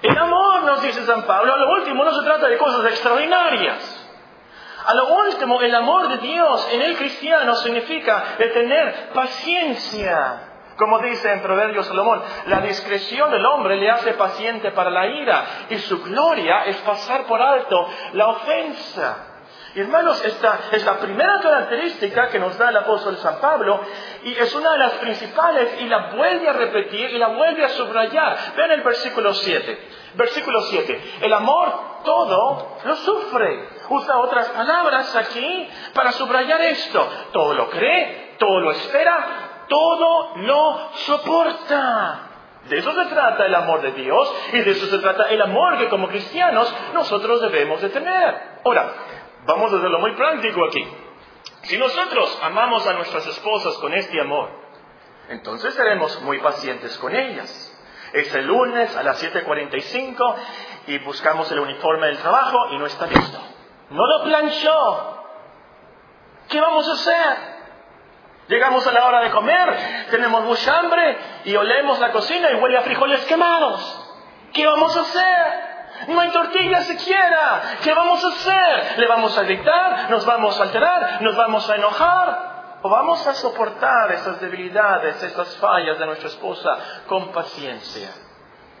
El 0.00 0.16
amor, 0.16 0.62
nos 0.62 0.80
dice 0.80 1.04
San 1.04 1.24
Pablo, 1.24 1.52
a 1.52 1.58
lo 1.58 1.72
último 1.72 2.04
no 2.04 2.12
se 2.12 2.24
trata 2.24 2.48
de 2.48 2.56
cosas 2.56 2.86
extraordinarias. 2.86 4.10
A 4.86 4.94
lo 4.94 5.08
último, 5.08 5.60
el 5.60 5.74
amor 5.74 6.08
de 6.08 6.16
Dios 6.16 6.70
en 6.72 6.80
el 6.80 6.96
cristiano 6.96 7.54
significa 7.56 8.36
de 8.38 8.46
tener 8.46 9.10
paciencia. 9.12 10.40
Como 10.78 11.00
dice 11.00 11.30
en 11.30 11.42
Proverbios 11.42 11.86
Salomón, 11.86 12.22
la 12.46 12.62
discreción 12.62 13.30
del 13.30 13.44
hombre 13.44 13.76
le 13.76 13.90
hace 13.90 14.14
paciente 14.14 14.70
para 14.70 14.88
la 14.88 15.06
ira 15.06 15.44
y 15.68 15.76
su 15.76 16.02
gloria 16.02 16.64
es 16.64 16.78
pasar 16.78 17.24
por 17.24 17.42
alto 17.42 17.90
la 18.14 18.28
ofensa. 18.28 19.27
Y 19.78 19.80
hermanos, 19.80 20.24
esta 20.24 20.58
es 20.72 20.84
la 20.84 20.98
primera 20.98 21.38
característica 21.38 22.26
que 22.30 22.40
nos 22.40 22.58
da 22.58 22.70
el 22.70 22.78
apóstol 22.78 23.16
San 23.18 23.40
Pablo 23.40 23.80
y 24.24 24.32
es 24.32 24.52
una 24.52 24.72
de 24.72 24.78
las 24.78 24.94
principales 24.94 25.80
y 25.80 25.84
la 25.84 26.10
vuelve 26.16 26.48
a 26.48 26.52
repetir 26.52 27.10
y 27.10 27.16
la 27.16 27.28
vuelve 27.28 27.64
a 27.64 27.68
subrayar. 27.68 28.54
Vean 28.56 28.72
el 28.72 28.82
versículo 28.82 29.32
7. 29.32 29.88
Versículo 30.14 30.62
7. 30.62 31.00
El 31.20 31.32
amor 31.32 32.00
todo 32.02 32.76
lo 32.84 32.96
sufre. 32.96 33.68
Usa 33.88 34.18
otras 34.18 34.48
palabras 34.48 35.14
aquí 35.14 35.68
para 35.94 36.10
subrayar 36.10 36.60
esto. 36.60 37.08
Todo 37.32 37.54
lo 37.54 37.70
cree, 37.70 38.34
todo 38.36 38.58
lo 38.58 38.72
espera, 38.72 39.66
todo 39.68 40.38
lo 40.38 40.90
soporta. 41.06 42.28
De 42.68 42.78
eso 42.78 42.92
se 42.92 43.06
trata 43.06 43.46
el 43.46 43.54
amor 43.54 43.80
de 43.80 43.92
Dios 43.92 44.34
y 44.52 44.58
de 44.58 44.70
eso 44.72 44.86
se 44.86 44.98
trata 44.98 45.30
el 45.30 45.40
amor 45.40 45.78
que 45.78 45.88
como 45.88 46.08
cristianos 46.08 46.74
nosotros 46.92 47.40
debemos 47.40 47.80
de 47.80 47.88
tener. 47.88 48.58
Ahora, 48.64 48.92
Vamos 49.48 49.72
a 49.72 49.76
lo 49.76 49.98
muy 50.00 50.12
práctico 50.12 50.62
aquí. 50.66 50.86
Si 51.62 51.78
nosotros 51.78 52.38
amamos 52.42 52.86
a 52.86 52.92
nuestras 52.92 53.26
esposas 53.28 53.78
con 53.78 53.94
este 53.94 54.20
amor, 54.20 54.50
entonces 55.30 55.72
seremos 55.72 56.20
muy 56.20 56.38
pacientes 56.38 56.98
con 56.98 57.16
ellas. 57.16 57.74
Es 58.12 58.34
el 58.34 58.44
lunes 58.44 58.94
a 58.94 59.02
las 59.02 59.24
7.45 59.24 60.34
y 60.88 60.98
buscamos 60.98 61.50
el 61.50 61.60
uniforme 61.60 62.08
del 62.08 62.18
trabajo 62.18 62.68
y 62.72 62.78
no 62.78 62.84
está 62.84 63.06
listo. 63.06 63.40
No 63.88 64.06
lo 64.06 64.24
planchó. 64.24 65.24
¿Qué 66.50 66.60
vamos 66.60 66.86
a 66.86 66.92
hacer? 66.92 67.38
Llegamos 68.48 68.86
a 68.86 68.92
la 68.92 69.06
hora 69.06 69.22
de 69.22 69.30
comer, 69.30 70.06
tenemos 70.10 70.44
mucha 70.44 70.78
hambre 70.78 71.18
y 71.46 71.56
olemos 71.56 71.98
la 72.00 72.12
cocina 72.12 72.50
y 72.50 72.56
huele 72.56 72.76
a 72.76 72.82
frijoles 72.82 73.24
quemados. 73.24 74.10
¿Qué 74.52 74.66
vamos 74.66 74.94
a 74.94 75.00
hacer? 75.00 75.67
No 76.06 76.20
hay 76.20 76.30
tortilla 76.30 76.82
siquiera. 76.82 77.78
¿Qué 77.82 77.92
vamos 77.92 78.24
a 78.24 78.28
hacer? 78.28 78.98
¿Le 78.98 79.06
vamos 79.08 79.36
a 79.36 79.42
gritar? 79.42 80.10
¿Nos 80.10 80.24
vamos 80.24 80.58
a 80.58 80.62
alterar? 80.62 81.22
¿Nos 81.22 81.36
vamos 81.36 81.68
a 81.68 81.74
enojar? 81.74 82.78
¿O 82.82 82.88
vamos 82.88 83.26
a 83.26 83.34
soportar 83.34 84.12
esas 84.12 84.40
debilidades, 84.40 85.20
esas 85.22 85.56
fallas 85.56 85.98
de 85.98 86.06
nuestra 86.06 86.28
esposa 86.28 86.78
con 87.06 87.32
paciencia? 87.32 88.08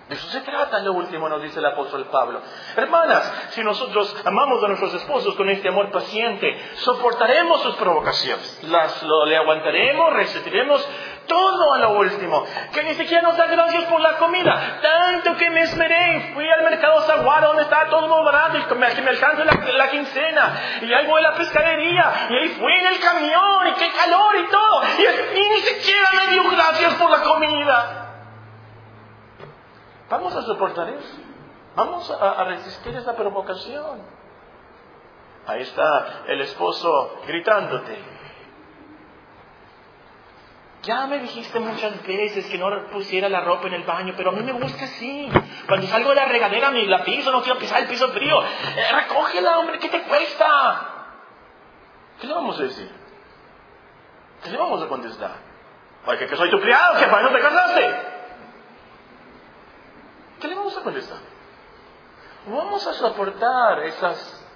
De 0.08 0.14
eso 0.14 0.26
se 0.28 0.40
trata, 0.40 0.78
lo 0.78 0.94
último 0.94 1.28
nos 1.28 1.42
dice 1.42 1.58
el 1.58 1.66
apóstol 1.66 2.06
Pablo. 2.06 2.40
Hermanas, 2.76 3.30
si 3.50 3.62
nosotros 3.62 4.16
amamos 4.24 4.64
a 4.64 4.68
nuestros 4.68 4.94
esposos 4.94 5.34
con 5.34 5.50
este 5.50 5.68
amor 5.68 5.90
paciente, 5.90 6.46
soportaremos 6.76 7.60
sus 7.60 7.76
provocaciones, 7.76 8.62
las, 8.62 9.02
lo, 9.02 9.26
le 9.26 9.36
aguantaremos, 9.36 10.14
resistiremos 10.14 10.88
todo 11.28 11.74
a 11.74 11.78
lo 11.78 11.90
último, 11.98 12.44
que 12.72 12.82
ni 12.82 12.94
siquiera 12.94 13.22
nos 13.22 13.36
da 13.36 13.46
gracias 13.46 13.84
por 13.84 14.00
la 14.00 14.16
comida, 14.16 14.80
tanto 14.82 15.36
que 15.36 15.50
me 15.50 15.60
esmeré, 15.60 16.32
fui 16.34 16.50
al 16.50 16.64
mercado 16.64 17.02
Zaguara 17.02 17.48
donde 17.48 17.62
está 17.62 17.88
todo 17.88 18.08
muy 18.08 18.24
barato 18.24 18.56
y 18.56 18.74
me, 18.76 18.88
que 18.88 19.02
me 19.02 19.12
la, 19.12 19.90
quincena, 19.90 20.60
y 20.82 20.92
ahí 20.92 21.06
voy 21.06 21.24
a 21.24 21.30
la 21.30 21.34
pescadería, 21.36 22.12
y 22.30 22.34
ahí 22.34 22.48
fui 22.58 22.72
en 22.72 22.86
el 22.86 23.00
camión, 23.00 23.68
y 23.68 23.72
qué 23.74 23.92
calor 23.92 24.36
y 24.36 24.46
todo, 24.50 24.82
y, 25.36 25.48
ni 25.48 25.60
siquiera 25.60 26.08
me 26.16 26.32
dio 26.32 26.50
gracias 26.50 26.94
por 26.94 27.10
la 27.10 27.22
comida. 27.22 28.04
Vamos 30.10 30.34
a 30.34 30.42
soportar 30.42 30.88
eso, 30.88 31.18
vamos 31.76 32.10
a 32.10 32.44
resistir 32.44 32.96
esa 32.96 33.14
provocación. 33.14 34.18
Ahí 35.48 35.62
está 35.62 36.24
el 36.26 36.42
esposo 36.42 37.20
gritándote, 37.26 37.98
ya 40.82 41.06
me 41.06 41.18
dijiste 41.18 41.58
muchas 41.58 42.06
veces 42.06 42.46
que 42.46 42.58
no 42.58 42.86
pusiera 42.90 43.28
la 43.28 43.40
ropa 43.40 43.66
en 43.66 43.74
el 43.74 43.82
baño, 43.82 44.14
pero 44.16 44.30
a 44.30 44.32
mí 44.32 44.42
me 44.42 44.52
gusta 44.52 44.84
así. 44.84 45.28
Cuando 45.66 45.86
salgo 45.88 46.10
de 46.10 46.16
la 46.16 46.26
regadera, 46.26 46.70
me 46.70 46.86
la 46.86 47.02
piso, 47.04 47.32
no 47.32 47.42
quiero 47.42 47.58
pisar 47.58 47.82
el 47.82 47.88
piso 47.88 48.08
frío. 48.10 48.40
Eh, 48.42 48.92
recógela, 48.92 49.58
hombre, 49.58 49.78
¿qué 49.78 49.88
te 49.88 50.02
cuesta? 50.02 50.94
¿Qué 52.20 52.26
le 52.26 52.34
vamos 52.34 52.58
a 52.60 52.62
decir? 52.62 52.90
¿Qué 54.42 54.50
le 54.50 54.56
vamos 54.56 54.80
a 54.82 54.86
contestar? 54.86 55.34
Porque 56.04 56.26
que 56.26 56.36
soy 56.36 56.50
tu 56.50 56.60
criado, 56.60 56.98
que 56.98 57.06
para 57.06 57.22
no 57.22 57.30
te 57.30 57.40
casaste. 57.40 57.96
¿Qué 60.40 60.48
le 60.48 60.54
vamos 60.54 60.78
a 60.78 60.82
contestar? 60.82 61.18
Vamos 62.46 62.86
a 62.86 62.94
soportar 62.94 63.80
esas 63.80 64.46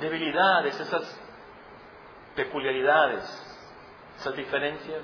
debilidades, 0.00 0.80
esas 0.80 1.20
peculiaridades 2.34 3.55
esas 4.18 4.34
diferencias. 4.36 5.02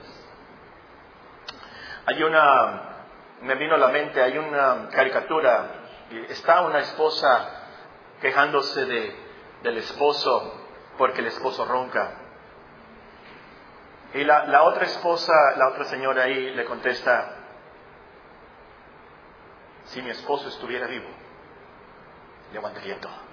Hay 2.07 2.23
una, 2.23 3.05
me 3.43 3.55
vino 3.55 3.75
a 3.75 3.79
la 3.79 3.89
mente, 3.89 4.21
hay 4.21 4.39
una 4.39 4.89
caricatura, 4.89 5.67
está 6.29 6.63
una 6.63 6.81
esposa 6.81 7.49
quejándose 8.21 8.85
de, 8.87 9.17
del 9.63 9.79
esposo 9.79 10.61
porque 10.99 11.21
el 11.21 11.27
esposo 11.27 11.65
ronca. 11.65 12.19
Y 14.15 14.25
la, 14.25 14.47
la 14.47 14.63
otra 14.65 14.85
esposa, 14.85 15.33
la 15.57 15.69
otra 15.69 15.85
señora 15.85 16.25
ahí 16.25 16.51
le 16.55 16.65
contesta, 16.65 17.37
si 19.85 20.03
mi 20.03 20.11
esposo 20.11 20.49
estuviera 20.49 20.87
vivo, 20.87 21.09
le 22.53 22.59
aguantaría 22.59 23.01
todo. 23.01 23.33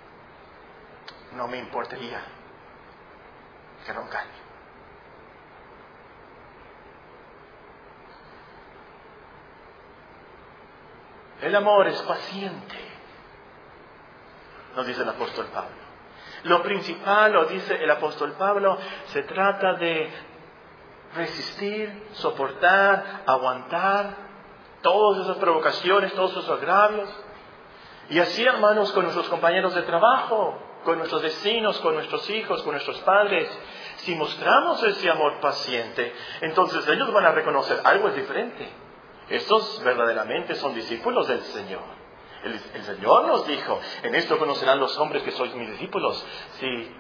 No 1.34 1.48
me 1.48 1.58
importaría 1.58 2.22
que 3.86 3.94
roncara. 3.94 4.49
El 11.42 11.56
amor 11.56 11.88
es 11.88 12.02
paciente, 12.02 12.76
nos 14.76 14.86
dice 14.86 15.02
el 15.02 15.10
apóstol 15.10 15.48
Pablo. 15.54 15.90
Lo 16.44 16.62
principal, 16.64 17.34
lo 17.34 17.46
dice 17.46 17.82
el 17.82 17.90
apóstol 17.92 18.34
Pablo, 18.34 18.78
se 19.08 19.24
trata 19.24 19.74
de 19.74 20.10
resistir, 21.16 22.08
soportar, 22.14 23.24
aguantar 23.26 24.16
todas 24.82 25.26
esas 25.26 25.38
provocaciones, 25.38 26.14
todos 26.14 26.32
esos 26.32 26.50
agravios. 26.50 27.10
Y 28.10 28.20
así, 28.20 28.44
hermanos, 28.44 28.92
con 28.92 29.04
nuestros 29.04 29.28
compañeros 29.30 29.76
de 29.76 29.84
trabajo, 29.84 30.58
con 30.84 30.98
nuestros 30.98 31.22
vecinos, 31.22 31.80
con 31.80 31.96
nuestros 31.96 32.30
hijos, 32.30 32.64
con 32.64 32.72
nuestros 32.72 33.00
padres, 33.00 33.50
si 33.98 34.16
mostramos 34.16 34.82
ese 34.84 35.10
amor 35.10 35.40
paciente, 35.40 36.14
entonces 36.42 36.88
ellos 36.88 37.12
van 37.12 37.26
a 37.26 37.32
reconocer 37.32 37.82
algo 37.84 38.08
es 38.10 38.16
diferente. 38.16 38.70
Estos 39.30 39.84
verdaderamente 39.84 40.56
son 40.56 40.74
discípulos 40.74 41.28
del 41.28 41.42
Señor. 41.42 42.00
El, 42.44 42.84
Señor 42.84 43.28
nos 43.28 43.46
dijo, 43.48 43.80
en 44.02 44.16
esto 44.16 44.40
conocerán 44.40 44.80
los 44.80 44.98
hombres 44.98 45.24
que 45.24 45.32
sois 45.32 45.54
mis 45.56 45.70
discípulos, 45.72 46.26
si 46.54 46.96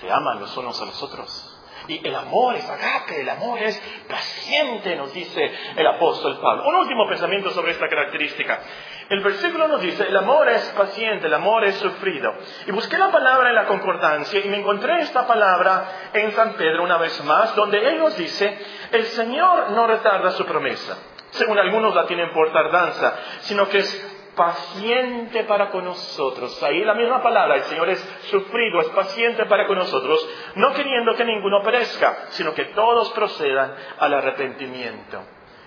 se 0.00 0.10
aman 0.10 0.40
los 0.40 0.56
unos 0.56 0.80
a 0.80 0.84
los 0.84 1.00
otros. 1.02 1.52
Y 1.88 2.06
el 2.06 2.14
amor 2.14 2.56
es 2.56 2.68
agape, 2.68 3.20
el 3.20 3.28
amor 3.28 3.60
es 3.60 3.80
paciente, 4.08 4.96
nos 4.96 5.12
dice 5.12 5.52
el 5.76 5.86
apóstol 5.86 6.38
Pablo. 6.40 6.66
Un 6.66 6.74
último 6.74 7.06
pensamiento 7.08 7.50
sobre 7.50 7.72
esta 7.72 7.88
característica. 7.88 8.60
El 9.08 9.22
versículo 9.22 9.68
nos 9.68 9.80
dice, 9.80 10.04
el 10.08 10.16
amor 10.16 10.48
es 10.48 10.64
paciente, 10.76 11.28
el 11.28 11.34
amor 11.34 11.64
es 11.64 11.76
sufrido. 11.76 12.34
Y 12.66 12.72
busqué 12.72 12.98
la 12.98 13.12
palabra 13.12 13.50
en 13.50 13.54
la 13.54 13.66
concordancia 13.66 14.44
y 14.44 14.48
me 14.48 14.58
encontré 14.58 15.00
esta 15.00 15.26
palabra 15.26 16.10
en 16.12 16.32
San 16.32 16.54
Pedro 16.54 16.82
una 16.82 16.98
vez 16.98 17.22
más, 17.24 17.54
donde 17.54 17.86
él 17.86 17.98
nos 17.98 18.16
dice, 18.16 18.58
el 18.90 19.04
Señor 19.04 19.70
no 19.70 19.86
retarda 19.86 20.32
su 20.32 20.44
promesa, 20.44 20.98
según 21.30 21.56
algunos 21.56 21.94
la 21.94 22.06
tienen 22.06 22.32
por 22.32 22.52
tardanza, 22.52 23.16
sino 23.42 23.68
que 23.68 23.78
es 23.78 24.16
paciente 24.34 25.44
para 25.44 25.70
con 25.70 25.84
nosotros. 25.84 26.60
Ahí 26.64 26.84
la 26.84 26.94
misma 26.94 27.22
palabra, 27.22 27.56
el 27.56 27.62
Señor 27.64 27.88
es 27.88 28.00
sufrido, 28.30 28.80
es 28.80 28.88
paciente 28.88 29.46
para 29.46 29.66
con 29.66 29.78
nosotros, 29.78 30.28
no 30.56 30.72
queriendo 30.74 31.14
que 31.14 31.24
ninguno 31.24 31.62
perezca, 31.62 32.26
sino 32.30 32.54
que 32.54 32.66
todos 32.66 33.12
procedan 33.12 33.72
al 33.98 34.14
arrepentimiento. 34.14 35.22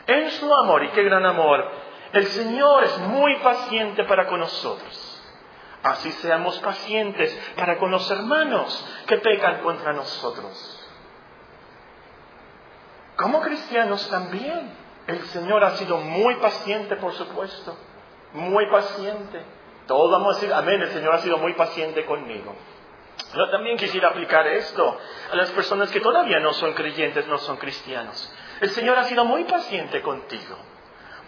En 0.07 0.29
su 0.31 0.53
amor, 0.53 0.83
y 0.83 0.89
qué 0.89 1.03
gran 1.03 1.25
amor, 1.25 1.88
el 2.13 2.27
Señor 2.27 2.83
es 2.83 2.97
muy 2.99 3.35
paciente 3.37 4.03
para 4.03 4.27
con 4.27 4.39
nosotros. 4.39 5.21
Así 5.83 6.11
seamos 6.11 6.59
pacientes 6.59 7.37
para 7.55 7.77
con 7.77 7.91
los 7.91 8.09
hermanos 8.11 8.85
que 9.07 9.17
pecan 9.17 9.61
contra 9.61 9.93
nosotros. 9.93 10.75
Como 13.15 13.41
cristianos 13.41 14.09
también, 14.09 14.71
el 15.07 15.21
Señor 15.27 15.63
ha 15.63 15.77
sido 15.77 15.97
muy 15.97 16.35
paciente, 16.35 16.95
por 16.97 17.13
supuesto 17.13 17.77
muy 18.33 18.69
paciente. 18.69 19.41
Todos 19.87 20.11
vamos 20.11 20.35
a 20.35 20.39
decir, 20.39 20.53
amén, 20.53 20.81
el 20.81 20.89
Señor 20.89 21.15
ha 21.15 21.19
sido 21.19 21.37
muy 21.37 21.53
paciente 21.53 22.05
conmigo. 22.05 22.55
Pero 23.31 23.49
también 23.49 23.77
quisiera 23.77 24.09
aplicar 24.09 24.47
esto 24.47 24.97
a 25.31 25.35
las 25.35 25.51
personas 25.51 25.89
que 25.91 25.99
todavía 25.99 26.39
no 26.39 26.53
son 26.53 26.73
creyentes, 26.73 27.27
no 27.27 27.37
son 27.39 27.57
cristianos. 27.57 28.33
El 28.61 28.69
Señor 28.69 28.97
ha 28.97 29.03
sido 29.05 29.25
muy 29.25 29.43
paciente 29.43 30.01
contigo. 30.01 30.57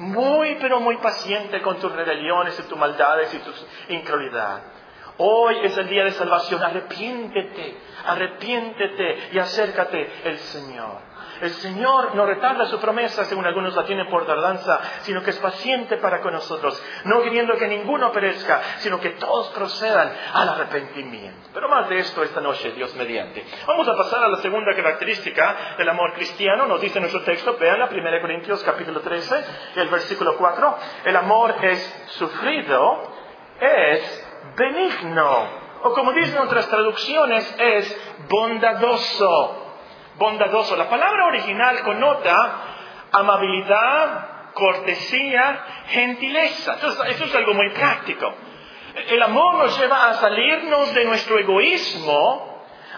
Muy, 0.02 0.58
pero 0.60 0.80
muy 0.80 0.98
paciente 0.98 1.62
con 1.62 1.80
tus 1.80 1.92
rebeliones 1.92 2.60
y 2.60 2.64
tus 2.64 2.78
maldades 2.78 3.32
y 3.36 3.38
tu 3.38 3.52
incredulidad. 3.90 4.64
Hoy 5.18 5.60
es 5.64 5.78
el 5.78 5.88
día 5.90 6.06
de 6.06 6.12
salvación. 6.14 6.64
Arrepiéntete, 6.64 7.78
arrepiéntete 8.08 9.30
y 9.32 9.38
acércate 9.38 10.12
el 10.24 10.40
Señor. 10.40 11.11
El 11.42 11.50
Señor 11.56 12.14
no 12.14 12.26
retarda 12.26 12.68
su 12.68 12.80
promesa, 12.80 13.26
según 13.26 13.46
algunos 13.46 13.76
la 13.76 13.84
tienen 13.84 14.08
por 14.10 14.28
tardanza, 14.28 14.80
sino 15.02 15.24
que 15.24 15.32
es 15.32 15.40
paciente 15.40 15.98
para 15.98 16.22
con 16.22 16.34
nosotros, 16.34 16.82
no 17.06 17.22
queriendo 17.24 17.56
que 17.56 17.68
ninguno 17.68 18.12
perezca, 18.12 18.62
sino 18.78 19.00
que 19.00 19.10
todos 19.12 19.50
procedan 19.50 20.14
al 20.34 20.50
arrepentimiento. 20.50 21.50
Pero 21.52 21.68
más 21.68 21.90
de 21.90 21.98
esto 21.98 22.22
esta 22.22 22.42
noche, 22.42 22.72
Dios 22.74 22.94
mediante. 22.96 23.44
Vamos 23.66 23.88
a 23.88 23.96
pasar 23.96 24.24
a 24.24 24.28
la 24.28 24.38
segunda 24.38 24.76
característica 24.76 25.76
del 25.80 25.90
amor 25.90 26.14
cristiano, 26.14 26.68
nos 26.68 26.80
dice 26.80 27.00
nuestro 27.00 27.24
texto, 27.24 27.58
vean 27.58 27.80
la 27.80 27.86
1 27.86 28.22
Corintios 28.22 28.64
capítulo 28.64 29.02
13, 29.02 29.46
el 29.78 29.90
versículo 29.90 30.38
4, 30.38 30.78
el 31.06 31.16
amor 31.16 31.56
es 31.64 32.06
sufrido, 32.20 33.02
es 33.60 34.28
benigno, 34.56 35.62
o 35.84 35.94
como 35.94 36.14
dicen 36.14 36.38
otras 36.38 36.70
traducciones, 36.70 37.56
es 37.58 38.16
bondadoso 38.30 39.61
bondadoso. 40.22 40.78
La 40.78 40.88
palabra 40.88 41.26
original 41.26 41.82
connota 41.82 42.52
amabilidad, 43.12 44.54
cortesía, 44.54 45.66
gentileza. 45.88 46.78
eso 47.08 47.26
es 47.26 47.36
algo 47.36 47.54
muy 47.54 47.70
práctico. 47.72 48.34
El 49.10 49.22
amor 49.22 49.56
nos 49.56 49.78
lleva 49.80 50.10
a 50.10 50.14
salirnos 50.16 50.94
de 50.94 51.06
nuestro 51.06 51.40
egoísmo 51.40 52.52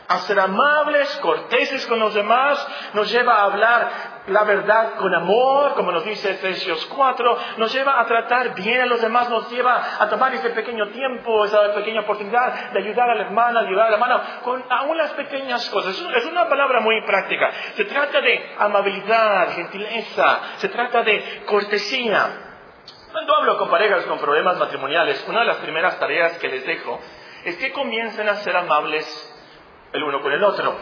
a 0.08 0.20
ser 0.20 0.40
amables, 0.40 1.08
corteses 1.22 1.86
con 1.88 2.00
los 2.00 2.14
demás, 2.14 2.68
nos 2.94 3.10
lleva 3.10 3.36
a 3.36 3.44
hablar 3.46 4.13
la 4.28 4.44
verdad 4.44 4.96
con 4.96 5.14
amor, 5.14 5.74
como 5.74 5.92
nos 5.92 6.06
dice 6.06 6.32
Efesios 6.32 6.86
4, 6.86 7.38
nos 7.58 7.74
lleva 7.74 8.00
a 8.00 8.06
tratar 8.06 8.56
bien 8.56 8.82
a 8.82 8.86
los 8.86 9.02
demás, 9.02 9.30
nos 9.30 9.52
lleva 9.52 9.82
a 10.00 10.08
tomar 10.10 10.34
ese 10.34 10.50
pequeño 10.52 10.90
tiempo, 10.90 11.44
esa 11.46 11.74
pequeña 11.74 12.02
oportunidad 12.02 12.72
de 12.72 12.80
ayudar 12.80 13.10
a 13.10 13.16
la 13.16 13.24
hermana, 13.24 13.60
ayudar 13.62 13.88
a 13.88 13.90
la 13.90 13.96
hermana, 13.96 14.24
con 14.44 14.64
aún 14.70 14.98
las 14.98 15.12
pequeñas 15.12 15.70
cosas. 15.70 16.00
Es 16.16 16.26
una 16.26 16.48
palabra 16.48 16.80
muy 16.80 17.02
práctica. 17.06 17.52
Se 17.76 17.84
trata 17.86 18.22
de 18.22 18.56
amabilidad, 18.60 19.50
gentileza, 19.56 20.40
se 20.58 20.70
trata 20.70 21.04
de 21.04 21.44
cortesía. 21.46 22.28
Cuando 23.12 23.36
hablo 23.36 23.58
con 23.58 23.70
parejas 23.70 24.06
con 24.06 24.20
problemas 24.20 24.58
matrimoniales, 24.58 25.24
una 25.28 25.42
de 25.42 25.46
las 25.46 25.58
primeras 25.58 26.00
tareas 26.00 26.38
que 26.40 26.48
les 26.48 26.66
dejo 26.66 27.00
es 27.44 27.58
que 27.58 27.74
comiencen 27.74 28.28
a 28.30 28.36
ser 28.36 28.56
amables 28.56 29.30
el 29.92 30.02
uno 30.02 30.22
con 30.22 30.32
el 30.32 30.44
otro. 30.44 30.76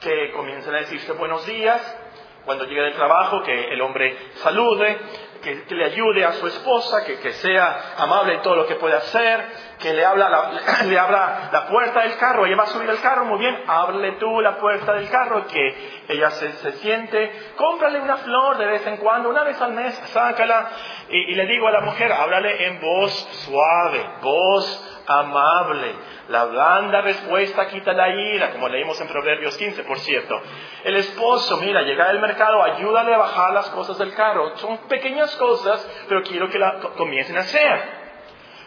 Que 0.00 0.32
comiencen 0.32 0.74
a 0.74 0.78
decirse 0.78 1.12
buenos 1.12 1.44
días, 1.46 2.03
cuando 2.44 2.64
llegue 2.64 2.82
del 2.82 2.94
trabajo, 2.94 3.42
que 3.42 3.72
el 3.72 3.80
hombre 3.80 4.16
salude, 4.36 4.98
que, 5.44 5.74
le 5.74 5.84
ayude 5.84 6.24
a 6.24 6.32
su 6.32 6.46
esposa, 6.46 7.04
que, 7.04 7.32
sea 7.34 7.94
amable 7.98 8.34
en 8.34 8.42
todo 8.42 8.56
lo 8.56 8.66
que 8.66 8.76
puede 8.76 8.96
hacer, 8.96 9.44
que 9.78 9.92
le, 9.92 10.04
abra 10.98 11.50
la 11.52 11.66
puerta 11.66 12.00
del 12.00 12.16
carro, 12.16 12.46
ella 12.46 12.56
va 12.56 12.64
a 12.64 12.68
subir 12.68 12.88
el 12.88 13.00
carro, 13.00 13.26
muy 13.26 13.38
bien, 13.38 13.62
háblale 13.66 14.12
tú 14.12 14.40
la 14.40 14.56
puerta 14.56 14.94
del 14.94 15.08
carro, 15.10 15.46
que 15.46 16.04
ella 16.08 16.30
se, 16.30 16.72
siente, 16.72 17.32
cómprale 17.56 18.00
una 18.00 18.16
flor 18.18 18.58
de 18.58 18.66
vez 18.66 18.86
en 18.86 18.96
cuando, 18.96 19.28
una 19.28 19.44
vez 19.44 19.60
al 19.60 19.72
mes, 19.72 19.94
sácala, 20.12 20.70
y, 21.10 21.32
y 21.32 21.34
le 21.34 21.46
digo 21.46 21.68
a 21.68 21.72
la 21.72 21.80
mujer, 21.80 22.12
háblale 22.12 22.66
en 22.66 22.80
voz 22.80 23.12
suave, 23.44 24.04
voz 24.22 24.93
amable. 25.06 25.94
La 26.28 26.44
blanda 26.44 27.00
respuesta 27.00 27.66
quita 27.68 27.92
la 27.92 28.08
ira, 28.08 28.52
como 28.52 28.68
leímos 28.68 29.00
en 29.00 29.08
Proverbios 29.08 29.56
15, 29.56 29.84
por 29.84 29.98
cierto. 29.98 30.40
El 30.84 30.96
esposo, 30.96 31.58
mira, 31.58 31.82
llega 31.82 32.08
al 32.08 32.20
mercado, 32.20 32.62
ayúdale 32.62 33.14
a 33.14 33.18
bajar 33.18 33.52
las 33.52 33.68
cosas 33.70 33.98
del 33.98 34.14
carro. 34.14 34.56
Son 34.58 34.78
pequeñas 34.88 35.34
cosas, 35.36 35.86
pero 36.08 36.22
quiero 36.22 36.48
que 36.48 36.58
la 36.58 36.78
comiencen 36.96 37.36
a 37.36 37.40
hacer. 37.40 38.04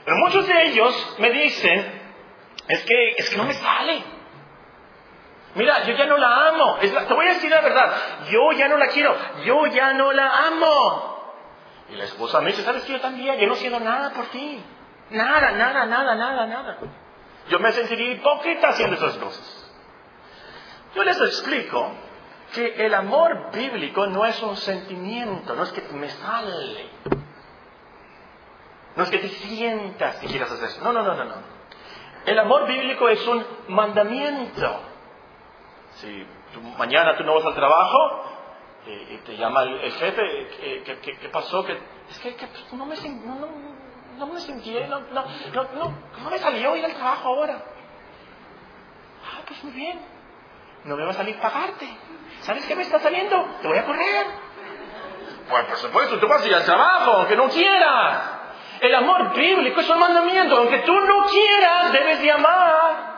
Pero 0.06 0.18
muchos 0.18 0.48
de 0.48 0.66
ellos 0.68 1.16
me 1.20 1.32
dicen, 1.32 2.02
es 2.68 2.86
que, 2.86 3.10
es 3.18 3.30
que 3.30 3.38
no 3.38 3.44
me 3.44 3.54
sale. 3.54 4.04
Mira, 5.56 5.84
yo 5.84 5.96
ya 5.96 6.06
no 6.06 6.18
la 6.18 6.50
amo. 6.50 6.78
te 6.80 7.14
voy 7.14 7.26
a 7.26 7.34
decir 7.34 7.50
la 7.50 7.62
verdad, 7.62 7.92
yo 8.30 8.52
ya 8.52 8.68
no 8.68 8.78
la 8.78 8.88
quiero, 8.88 9.16
yo 9.44 9.66
ya 9.68 9.94
no 9.94 10.14
la 10.14 10.48
amo. 10.48 11.18
Y 11.90 11.96
la 11.96 12.04
esposa 12.04 12.42
me 12.42 12.52
dice, 12.52 12.64
¿sabes 12.64 12.84
que 12.84 12.94
yo 12.94 13.00
también? 13.00 13.40
Yo 13.40 13.48
no 13.48 13.56
siento 13.56 13.80
nada 13.80 14.12
por 14.12 14.26
ti. 14.28 14.62
Nada, 15.10 15.52
nada, 15.52 15.86
nada, 15.86 16.16
nada, 16.16 16.48
nada. 16.48 16.78
Yo 17.50 17.60
me 17.60 17.72
sentiría 17.72 18.14
hipócrita 18.14 18.70
haciendo 18.70 18.96
esas 18.96 19.18
cosas. 19.18 19.72
Yo 20.96 21.04
les 21.04 21.20
explico 21.22 21.92
que 22.54 22.86
el 22.86 22.94
amor 22.94 23.52
bíblico 23.52 24.08
no 24.08 24.26
es 24.26 24.42
un 24.42 24.56
sentimiento, 24.58 25.56
no 25.56 25.64
es 25.64 25.72
que 25.72 25.82
me 25.94 26.10
sale. 26.10 26.90
No 28.96 29.04
es 29.04 29.10
que 29.10 29.20
te 29.20 29.30
sientas 29.30 30.16
que 30.18 30.28
quieras 30.28 30.52
hacer 30.52 30.70
eso. 30.70 30.82
No, 30.84 30.92
no, 30.92 31.04
no, 31.04 31.16
no, 31.16 31.24
no. 31.24 31.36
El 32.26 32.40
amor 32.40 32.68
bíblico 32.68 33.08
es 33.08 33.26
un 33.28 33.46
mandamiento. 33.70 34.82
Si 35.96 36.26
mañana 36.78 37.16
tú 37.16 37.24
no 37.24 37.36
vas 37.36 37.46
al 37.46 37.56
trabajo 37.56 38.24
eh, 38.88 39.14
y 39.14 39.18
te 39.26 39.38
llama 39.38 39.64
el, 39.64 39.92
jefe, 39.92 40.22
eh, 40.62 40.84
¿qué, 40.84 41.30
pasó? 41.30 41.64
Que, 41.64 41.80
es 42.10 42.20
que, 42.20 42.36
no 42.74 42.86
me 42.86 42.96
no, 42.96 43.36
no 43.36 43.87
me 44.26 44.40
sentí, 44.40 44.74
no, 44.90 45.00
no, 45.00 45.26
no, 45.54 45.64
no, 45.74 45.94
no 46.24 46.30
me 46.30 46.38
salió 46.40 46.76
ir 46.76 46.84
al 46.84 46.94
trabajo 46.94 47.30
ahora. 47.30 47.62
Ah, 49.24 49.42
pues 49.46 49.64
muy 49.64 49.74
bien. 49.74 50.00
No 50.86 50.96
me 50.96 51.04
va 51.04 51.12
a 51.12 51.14
salir 51.14 51.38
pagarte. 51.38 51.88
¿Sabes 52.42 52.66
qué 52.66 52.76
me 52.76 52.82
está 52.82 53.00
saliendo? 53.00 53.46
Te 53.62 53.68
voy 53.68 53.78
a 53.78 53.86
correr. 53.86 54.26
Pues 55.50 55.66
por 55.66 55.78
supuesto, 55.78 56.20
tú 56.20 56.28
vas 56.28 56.44
a 56.44 56.48
ir 56.48 56.56
al 56.56 56.66
trabajo, 56.66 57.12
aunque 57.12 57.36
no 57.36 57.50
quieras. 57.50 58.32
El 58.80 58.94
amor 58.96 59.34
bíblico 59.34 59.80
es 59.80 59.90
un 59.90 60.00
mandamiento. 60.00 60.58
Aunque 60.58 60.80
tú 60.80 60.94
no 60.94 61.26
quieras, 61.26 61.92
debes 61.92 62.22
de 62.22 62.32
amar. 62.32 63.18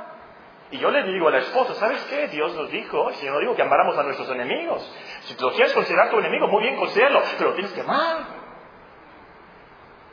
Y 0.71 0.77
yo 0.77 0.91
le 0.91 1.03
digo 1.03 1.27
a 1.27 1.31
la 1.31 1.39
esposa, 1.39 1.73
¿sabes 1.75 2.03
qué? 2.05 2.27
Dios 2.27 2.53
nos 2.53 2.69
dijo, 2.69 3.09
el 3.09 3.15
Señor 3.15 3.39
dijo 3.41 3.55
que 3.55 3.63
amáramos 3.63 3.97
a 3.97 4.03
nuestros 4.03 4.29
enemigos. 4.29 4.87
Si 5.21 5.35
tú 5.35 5.45
lo 5.45 5.53
quieres 5.53 5.73
considerar 5.73 6.11
tu 6.11 6.19
enemigo, 6.19 6.47
muy 6.47 6.61
bien, 6.61 6.75
considéralo, 6.75 7.23
pero 7.37 7.53
tienes 7.53 7.71
que 7.71 7.81
amar. 7.81 8.38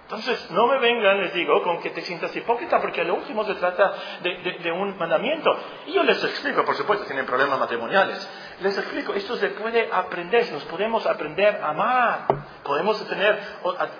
Entonces, 0.06 0.52
no 0.52 0.68
me 0.68 0.78
vengan, 0.78 1.20
les 1.20 1.34
digo, 1.34 1.64
con 1.64 1.80
que 1.80 1.90
te 1.90 2.00
sientas 2.02 2.34
hipócrita, 2.36 2.80
porque 2.80 3.02
lo 3.02 3.16
último 3.16 3.42
se 3.42 3.56
trata 3.56 3.92
de, 4.22 4.70
un 4.70 4.96
mandamiento. 4.96 5.50
Y 5.84 5.94
yo 5.94 6.04
les 6.04 6.22
explico, 6.22 6.64
por 6.64 6.76
supuesto, 6.76 7.06
tienen 7.06 7.26
problemas 7.26 7.58
matrimoniales. 7.58 8.30
Les 8.60 8.78
explico, 8.78 9.14
esto 9.14 9.34
se 9.34 9.48
puede 9.48 9.88
aprender, 9.92 10.52
nos 10.52 10.62
podemos 10.66 11.04
aprender 11.06 11.56
a 11.60 11.70
amar, 11.70 12.26
podemos 12.62 13.04
tener, 13.08 13.36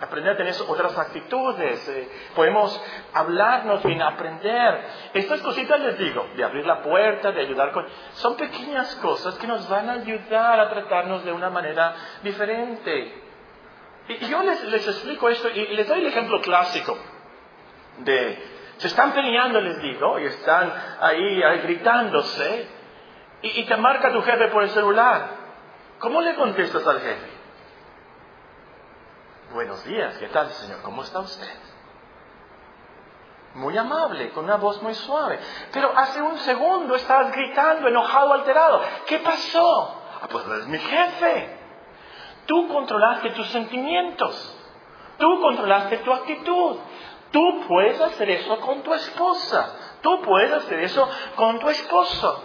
aprender 0.00 0.34
a 0.34 0.36
tener 0.36 0.54
otras 0.68 0.96
actitudes, 0.96 1.88
eh, 1.88 2.08
podemos 2.36 2.80
hablarnos 3.12 3.82
bien, 3.82 4.00
aprender. 4.00 4.86
Estas 5.12 5.40
cositas 5.40 5.80
les 5.80 5.98
digo, 5.98 6.24
de 6.36 6.44
abrir 6.44 6.64
la 6.64 6.82
puerta, 6.82 7.32
de 7.32 7.40
ayudar 7.40 7.72
con... 7.72 7.84
Son 8.12 8.36
pequeñas 8.36 8.94
cosas 9.02 9.34
que 9.38 9.48
nos 9.48 9.68
van 9.68 9.90
a 9.90 9.94
ayudar 9.94 10.60
a 10.60 10.70
tratarnos 10.70 11.24
de 11.24 11.32
una 11.32 11.50
manera 11.50 11.96
diferente. 12.22 13.25
Y 14.08 14.26
yo 14.26 14.42
les, 14.42 14.86
explico 14.86 15.28
esto 15.28 15.48
y 15.48 15.66
les 15.68 15.88
doy 15.88 15.98
el 15.98 16.06
ejemplo 16.06 16.40
clásico 16.40 16.96
de, 17.98 18.56
se 18.78 18.86
están 18.86 19.12
peleando, 19.12 19.60
les 19.60 19.80
digo, 19.80 20.18
y 20.20 20.26
están 20.26 20.72
ahí, 21.00 21.40
gritándose, 21.62 22.68
y, 23.42 23.64
te 23.64 23.76
marca 23.76 24.12
tu 24.12 24.22
jefe 24.22 24.48
por 24.48 24.62
el 24.62 24.70
celular. 24.70 25.28
¿Cómo 25.98 26.20
le 26.20 26.34
contestas 26.34 26.86
al 26.86 27.00
jefe? 27.00 27.30
Buenos 29.52 29.84
días, 29.84 30.16
¿qué 30.18 30.28
tal, 30.28 30.50
señor? 30.50 30.82
¿Cómo 30.82 31.02
está 31.02 31.20
usted? 31.20 31.58
Muy 33.54 33.76
amable, 33.78 34.30
con 34.30 34.44
una 34.44 34.56
voz 34.56 34.82
muy 34.82 34.94
suave. 34.94 35.38
Pero 35.72 35.96
hace 35.96 36.20
un 36.20 36.36
segundo 36.38 36.94
estabas 36.94 37.32
gritando, 37.32 37.88
enojado, 37.88 38.34
alterado. 38.34 38.82
¿Qué 39.06 39.18
pasó? 39.20 40.02
Ah, 40.20 40.28
pues 40.30 40.46
es 40.46 40.66
mi 40.66 40.78
jefe. 40.78 41.55
Tú 42.46 42.68
controlaste 42.68 43.30
tus 43.30 43.48
sentimientos. 43.48 44.56
Tú 45.18 45.40
controlaste 45.40 45.98
tu 45.98 46.12
actitud. 46.12 46.76
Tú 47.32 47.64
puedes 47.66 48.00
hacer 48.00 48.30
eso 48.30 48.58
con 48.60 48.82
tu 48.82 48.94
esposa. 48.94 49.98
Tú 50.00 50.22
puedes 50.22 50.52
hacer 50.52 50.80
eso 50.80 51.08
con 51.34 51.58
tu 51.58 51.68
esposo. 51.68 52.44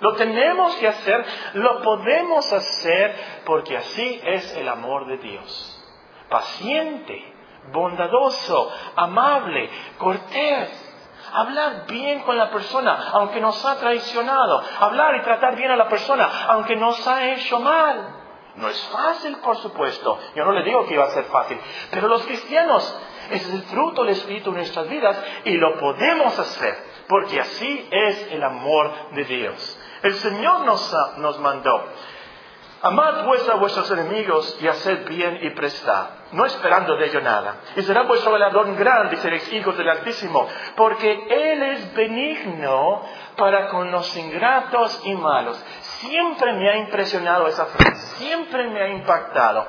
Lo 0.00 0.12
tenemos 0.14 0.74
que 0.76 0.88
hacer, 0.88 1.24
lo 1.54 1.80
podemos 1.82 2.52
hacer 2.52 3.42
porque 3.44 3.76
así 3.76 4.20
es 4.24 4.56
el 4.56 4.68
amor 4.68 5.06
de 5.06 5.16
Dios. 5.18 5.84
Paciente, 6.28 7.34
bondadoso, 7.72 8.72
amable, 8.94 9.70
cortés. 9.98 10.82
Hablar 11.32 11.86
bien 11.88 12.20
con 12.20 12.36
la 12.36 12.50
persona, 12.50 13.10
aunque 13.12 13.40
nos 13.40 13.64
ha 13.64 13.78
traicionado. 13.78 14.62
Hablar 14.80 15.16
y 15.16 15.22
tratar 15.22 15.56
bien 15.56 15.70
a 15.70 15.76
la 15.76 15.88
persona, 15.88 16.28
aunque 16.48 16.76
nos 16.76 17.06
ha 17.06 17.32
hecho 17.32 17.58
mal. 17.60 18.25
No 18.56 18.68
es 18.68 18.80
fácil, 18.88 19.36
por 19.38 19.56
supuesto. 19.58 20.18
Yo 20.34 20.44
no 20.44 20.52
le 20.52 20.64
digo 20.64 20.86
que 20.86 20.94
iba 20.94 21.04
a 21.04 21.10
ser 21.10 21.24
fácil. 21.24 21.58
Pero 21.90 22.08
los 22.08 22.24
cristianos, 22.24 22.98
es 23.30 23.48
el 23.52 23.62
fruto 23.62 24.02
del 24.02 24.12
Espíritu 24.12 24.50
en 24.50 24.56
nuestras 24.56 24.88
vidas 24.88 25.16
y 25.44 25.52
lo 25.54 25.78
podemos 25.78 26.38
hacer. 26.38 26.76
Porque 27.08 27.40
así 27.40 27.88
es 27.90 28.32
el 28.32 28.42
amor 28.42 28.92
de 29.12 29.24
Dios. 29.24 29.78
El 30.02 30.14
Señor 30.14 30.60
nos, 30.60 30.96
nos 31.18 31.38
mandó. 31.40 31.84
Amad 32.82 33.24
pues 33.24 33.48
a 33.48 33.54
vuestros 33.54 33.90
enemigos 33.90 34.58
y 34.60 34.68
haced 34.68 35.08
bien 35.08 35.38
y 35.42 35.50
prestad, 35.50 36.08
no 36.32 36.44
esperando 36.44 36.94
de 36.96 37.06
ello 37.06 37.22
nada. 37.22 37.56
Y 37.74 37.82
será 37.82 38.02
vuestro 38.02 38.30
galardón 38.32 38.76
grande 38.76 39.16
y 39.16 39.18
seréis 39.18 39.50
hijos 39.54 39.76
del 39.78 39.88
Altísimo, 39.88 40.46
porque 40.76 41.10
Él 41.10 41.62
es 41.62 41.94
benigno 41.94 43.02
para 43.36 43.68
con 43.68 43.90
los 43.90 44.14
ingratos 44.16 45.00
y 45.04 45.14
malos. 45.14 45.58
Siempre 46.00 46.52
me 46.54 46.68
ha 46.68 46.76
impresionado 46.76 47.46
esa 47.46 47.66
frase, 47.66 48.06
siempre 48.18 48.68
me 48.68 48.82
ha 48.82 48.88
impactado. 48.88 49.66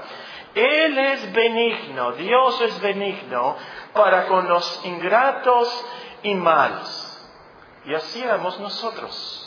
Él 0.54 0.98
es 0.98 1.32
benigno, 1.32 2.14
Dios 2.14 2.62
es 2.62 2.82
benigno 2.82 3.56
para 3.94 4.28
con 4.28 4.48
los 4.48 4.86
ingratos 4.86 5.86
y 6.24 6.34
malos. 6.34 7.30
Y 7.86 7.94
así 7.94 8.22
éramos 8.22 8.60
nosotros. 8.60 9.44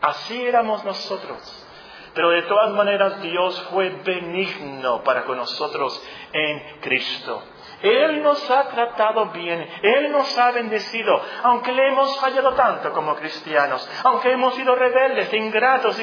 Así 0.00 0.44
éramos 0.46 0.84
nosotros. 0.84 1.66
Pero 2.14 2.30
de 2.30 2.42
todas 2.42 2.72
maneras 2.72 3.22
Dios 3.22 3.60
fue 3.70 3.90
benigno 4.04 5.02
para 5.04 5.24
con 5.24 5.36
nosotros 5.36 6.02
en 6.32 6.80
Cristo. 6.80 7.42
Él 7.82 8.22
nos 8.22 8.50
ha 8.50 8.68
tratado 8.68 9.26
bien, 9.26 9.66
Él 9.82 10.12
nos 10.12 10.36
ha 10.38 10.50
bendecido, 10.50 11.20
aunque 11.44 11.72
le 11.72 11.88
hemos 11.88 12.18
fallado 12.20 12.52
tanto 12.54 12.92
como 12.92 13.14
cristianos, 13.16 13.88
aunque 14.04 14.32
hemos 14.32 14.54
sido 14.54 14.74
rebeldes, 14.74 15.32
ingratos. 15.32 15.98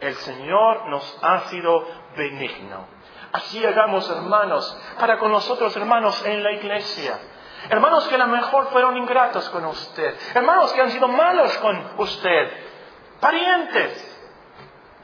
El 0.00 0.14
Señor 0.14 0.88
nos 0.88 1.18
ha 1.22 1.40
sido 1.48 1.86
benigno. 2.16 2.86
Así 3.32 3.64
hagamos, 3.64 4.08
hermanos, 4.10 4.76
para 4.98 5.18
con 5.18 5.30
nosotros, 5.30 5.76
hermanos, 5.76 6.24
en 6.26 6.42
la 6.42 6.52
iglesia. 6.52 7.18
Hermanos 7.68 8.06
que 8.08 8.14
a 8.14 8.18
lo 8.18 8.26
mejor 8.28 8.70
fueron 8.70 8.96
ingratos 8.96 9.48
con 9.50 9.64
usted. 9.66 10.16
Hermanos 10.34 10.72
que 10.72 10.80
han 10.80 10.90
sido 10.90 11.08
malos 11.08 11.56
con 11.58 11.90
usted. 11.98 12.50
Parientes, 13.20 14.18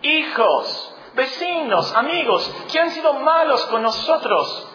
hijos, 0.03 0.97
vecinos, 1.15 1.95
amigos 1.95 2.67
que 2.71 2.79
han 2.79 2.91
sido 2.91 3.15
malos 3.15 3.67
con 3.67 3.83
nosotros. 3.83 4.72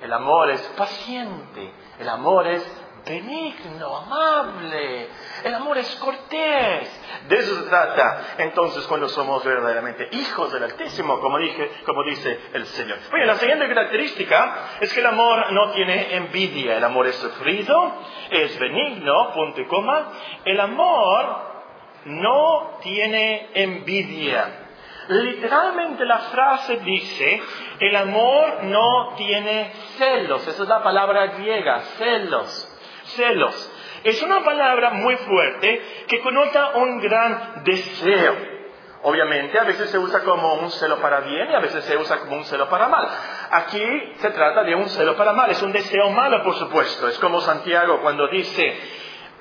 El 0.00 0.12
amor 0.12 0.50
es 0.50 0.60
paciente, 0.76 1.72
el 1.98 2.08
amor 2.08 2.46
es 2.46 2.64
benigno, 3.04 3.96
amable, 3.96 5.08
el 5.42 5.54
amor 5.54 5.78
es 5.78 5.94
cortés. 5.96 7.00
De 7.28 7.36
eso 7.36 7.56
se 7.56 7.68
trata 7.68 8.36
entonces 8.38 8.86
cuando 8.86 9.08
somos 9.08 9.44
verdaderamente 9.44 10.08
hijos 10.12 10.52
del 10.52 10.64
Altísimo, 10.64 11.18
como, 11.20 11.38
dije, 11.38 11.70
como 11.84 12.04
dice 12.04 12.38
el 12.52 12.66
Señor. 12.66 12.98
Bueno, 13.10 13.26
la 13.26 13.36
siguiente 13.36 13.66
característica 13.66 14.78
es 14.80 14.92
que 14.92 15.00
el 15.00 15.06
amor 15.06 15.52
no 15.52 15.70
tiene 15.72 16.16
envidia, 16.16 16.76
el 16.76 16.84
amor 16.84 17.06
es 17.06 17.16
sufrido, 17.16 17.94
es 18.30 18.58
benigno, 18.58 19.32
punto 19.32 19.60
y 19.60 19.66
coma. 19.66 20.12
El 20.44 20.60
amor 20.60 21.48
no 22.04 22.78
tiene 22.82 23.50
envidia. 23.54 24.67
Literalmente 25.08 26.04
la 26.04 26.18
frase 26.18 26.76
dice, 26.78 27.42
el 27.80 27.96
amor 27.96 28.64
no 28.64 29.14
tiene 29.16 29.72
celos. 29.96 30.46
Esa 30.46 30.62
es 30.62 30.68
la 30.68 30.82
palabra 30.82 31.28
griega, 31.28 31.80
celos. 31.96 32.76
Celos. 33.04 33.72
Es 34.04 34.22
una 34.22 34.44
palabra 34.44 34.90
muy 34.90 35.16
fuerte 35.16 35.82
que 36.08 36.20
conota 36.20 36.76
un 36.76 37.00
gran 37.00 37.64
deseo. 37.64 38.58
Obviamente 39.02 39.58
a 39.58 39.64
veces 39.64 39.90
se 39.90 39.98
usa 39.98 40.20
como 40.24 40.54
un 40.54 40.70
celo 40.72 41.00
para 41.00 41.20
bien 41.20 41.50
y 41.50 41.54
a 41.54 41.60
veces 41.60 41.84
se 41.84 41.96
usa 41.96 42.18
como 42.18 42.36
un 42.36 42.44
celo 42.44 42.68
para 42.68 42.88
mal. 42.88 43.08
Aquí 43.50 43.82
se 44.16 44.30
trata 44.30 44.64
de 44.64 44.74
un 44.74 44.88
celo 44.88 45.16
para 45.16 45.32
mal, 45.32 45.50
es 45.50 45.62
un 45.62 45.72
deseo 45.72 46.10
malo 46.10 46.42
por 46.42 46.54
supuesto. 46.56 47.08
Es 47.08 47.18
como 47.18 47.40
Santiago 47.40 48.00
cuando 48.02 48.26
dice, 48.28 48.76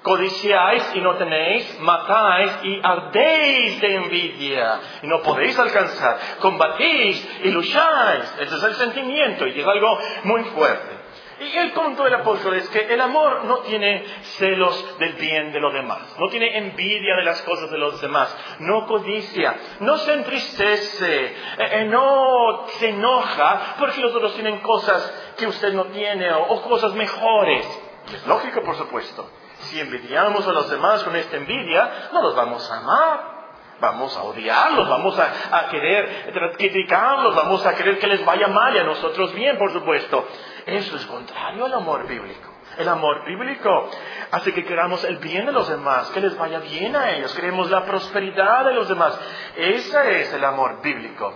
codiciáis 0.02 0.92
y 0.96 1.02
no 1.02 1.16
tenéis, 1.16 1.80
matáis 1.80 2.52
y 2.64 2.80
ardéis 2.84 3.82
de 3.82 3.96
envidia 3.96 4.80
y 5.02 5.08
no 5.08 5.22
podéis 5.22 5.58
alcanzar, 5.60 6.18
combatís 6.40 7.28
y 7.44 7.50
lucháis. 7.50 8.36
Ese 8.40 8.56
es 8.56 8.64
el 8.64 8.76
sentimiento 8.76 9.48
y 9.48 9.60
es 9.60 9.68
algo 9.68 10.00
muy 10.24 10.44
fuerte. 10.46 10.98
Y 11.40 11.56
el 11.56 11.72
punto 11.72 12.04
del 12.04 12.16
apóstol 12.16 12.56
es 12.56 12.68
que 12.70 12.80
el 12.92 13.00
amor 13.00 13.46
no 13.46 13.60
tiene 13.60 14.04
celos 14.38 14.98
del 14.98 15.14
bien 15.14 15.52
de 15.52 15.60
los 15.60 15.72
demás, 15.72 16.16
no 16.18 16.30
tiene 16.30 16.58
envidia 16.58 17.16
de 17.16 17.24
las 17.24 17.44
cosas 17.44 17.70
de 17.70 17.78
los 17.78 18.02
demás, 18.02 18.36
no 18.60 18.88
codicia, 18.88 19.56
no 19.82 19.98
se 19.98 20.14
entristece, 20.14 21.26
eh, 21.26 21.36
eh, 21.58 21.86
no 21.86 22.66
se 22.80 22.90
enoja 22.90 23.76
porque 23.78 24.02
los 24.02 24.16
otros 24.16 24.34
tienen 24.34 24.62
cosas 24.62 25.34
que 25.38 25.46
usted 25.46 25.74
no 25.74 25.86
tiene 25.86 26.32
o, 26.34 26.60
cosas 26.64 26.94
mejores. 26.94 27.68
es 28.12 28.26
lógico, 28.26 28.64
por 28.64 28.76
supuesto. 28.76 29.30
Si 29.60 29.80
envidiamos 29.80 30.48
a 30.48 30.52
los 30.52 30.70
demás 30.70 31.04
con 31.04 31.16
esta 31.16 31.38
envidia, 31.38 32.10
no 32.14 32.22
los 32.22 32.36
vamos 32.36 32.70
a 32.72 32.78
amar. 32.78 33.38
Vamos 33.80 34.18
a 34.18 34.24
odiarlos, 34.24 34.90
vamos 34.90 35.20
a, 35.20 35.56
a, 35.56 35.70
querer 35.70 36.34
criticarlos, 36.58 37.36
vamos 37.36 37.64
a 37.64 37.76
querer 37.76 38.00
que 38.00 38.08
les 38.08 38.26
vaya 38.26 38.48
mal 38.48 38.76
y 38.76 38.80
a 38.80 38.84
nosotros 38.84 39.36
bien, 39.36 39.56
por 39.60 39.72
supuesto. 39.72 40.28
Eso 40.66 40.96
es 40.96 41.06
contrario 41.06 41.66
al 41.66 41.74
amor 41.76 42.08
bíblico. 42.08 42.58
El 42.78 42.90
amor 42.90 43.24
bíblico 43.26 43.90
hace 44.32 44.54
que 44.54 44.66
queramos 44.66 45.04
el 45.04 45.18
bien 45.18 45.46
de 45.46 45.52
los 45.52 45.70
demás, 45.70 46.10
que 46.10 46.22
les 46.22 46.36
vaya 46.38 46.60
bien 46.60 46.96
a 46.96 47.12
ellos, 47.12 47.34
queremos 47.36 47.70
la 47.70 47.86
prosperidad 47.86 48.66
de 48.66 48.74
los 48.74 48.88
demás. 48.88 49.20
Ese 49.56 50.22
es 50.22 50.34
el 50.34 50.44
amor 50.44 50.82
bíblico. 50.82 51.34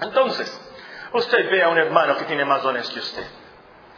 Entonces, 0.00 0.72
usted 1.12 1.50
ve 1.50 1.62
a 1.62 1.68
un 1.68 1.78
hermano 1.78 2.16
que 2.16 2.24
tiene 2.24 2.44
más 2.44 2.62
dones 2.62 2.88
que 2.90 3.00
usted. 3.00 3.26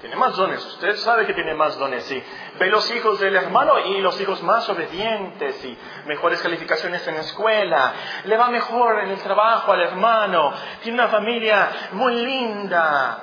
Tiene 0.01 0.17
más 0.17 0.37
dones, 0.37 0.65
usted 0.65 0.95
sabe 0.97 1.27
que 1.27 1.33
tiene 1.33 1.55
más 1.55 1.79
dones, 1.79 2.11
y 2.11 2.23
ve 2.59 2.67
los 2.67 2.91
hijos 2.95 3.19
del 3.19 3.35
hermano 3.35 3.79
y 3.79 4.01
los 4.01 4.21
hijos 4.21 4.43
más 4.43 4.69
obedientes 4.69 5.65
y 5.65 5.79
mejores 6.07 6.43
calificaciones 6.43 7.07
en 7.09 7.15
la 7.15 7.23
escuela, 7.23 7.95
le 8.25 8.37
va 8.37 8.51
mejor 8.51 9.01
en 9.01 9.11
el 9.11 9.19
trabajo 9.19 9.73
al 9.73 9.81
hermano, 9.81 10.53
tiene 10.83 10.99
una 10.99 11.09
familia 11.09 11.89
muy 11.93 12.15
linda, 12.15 13.19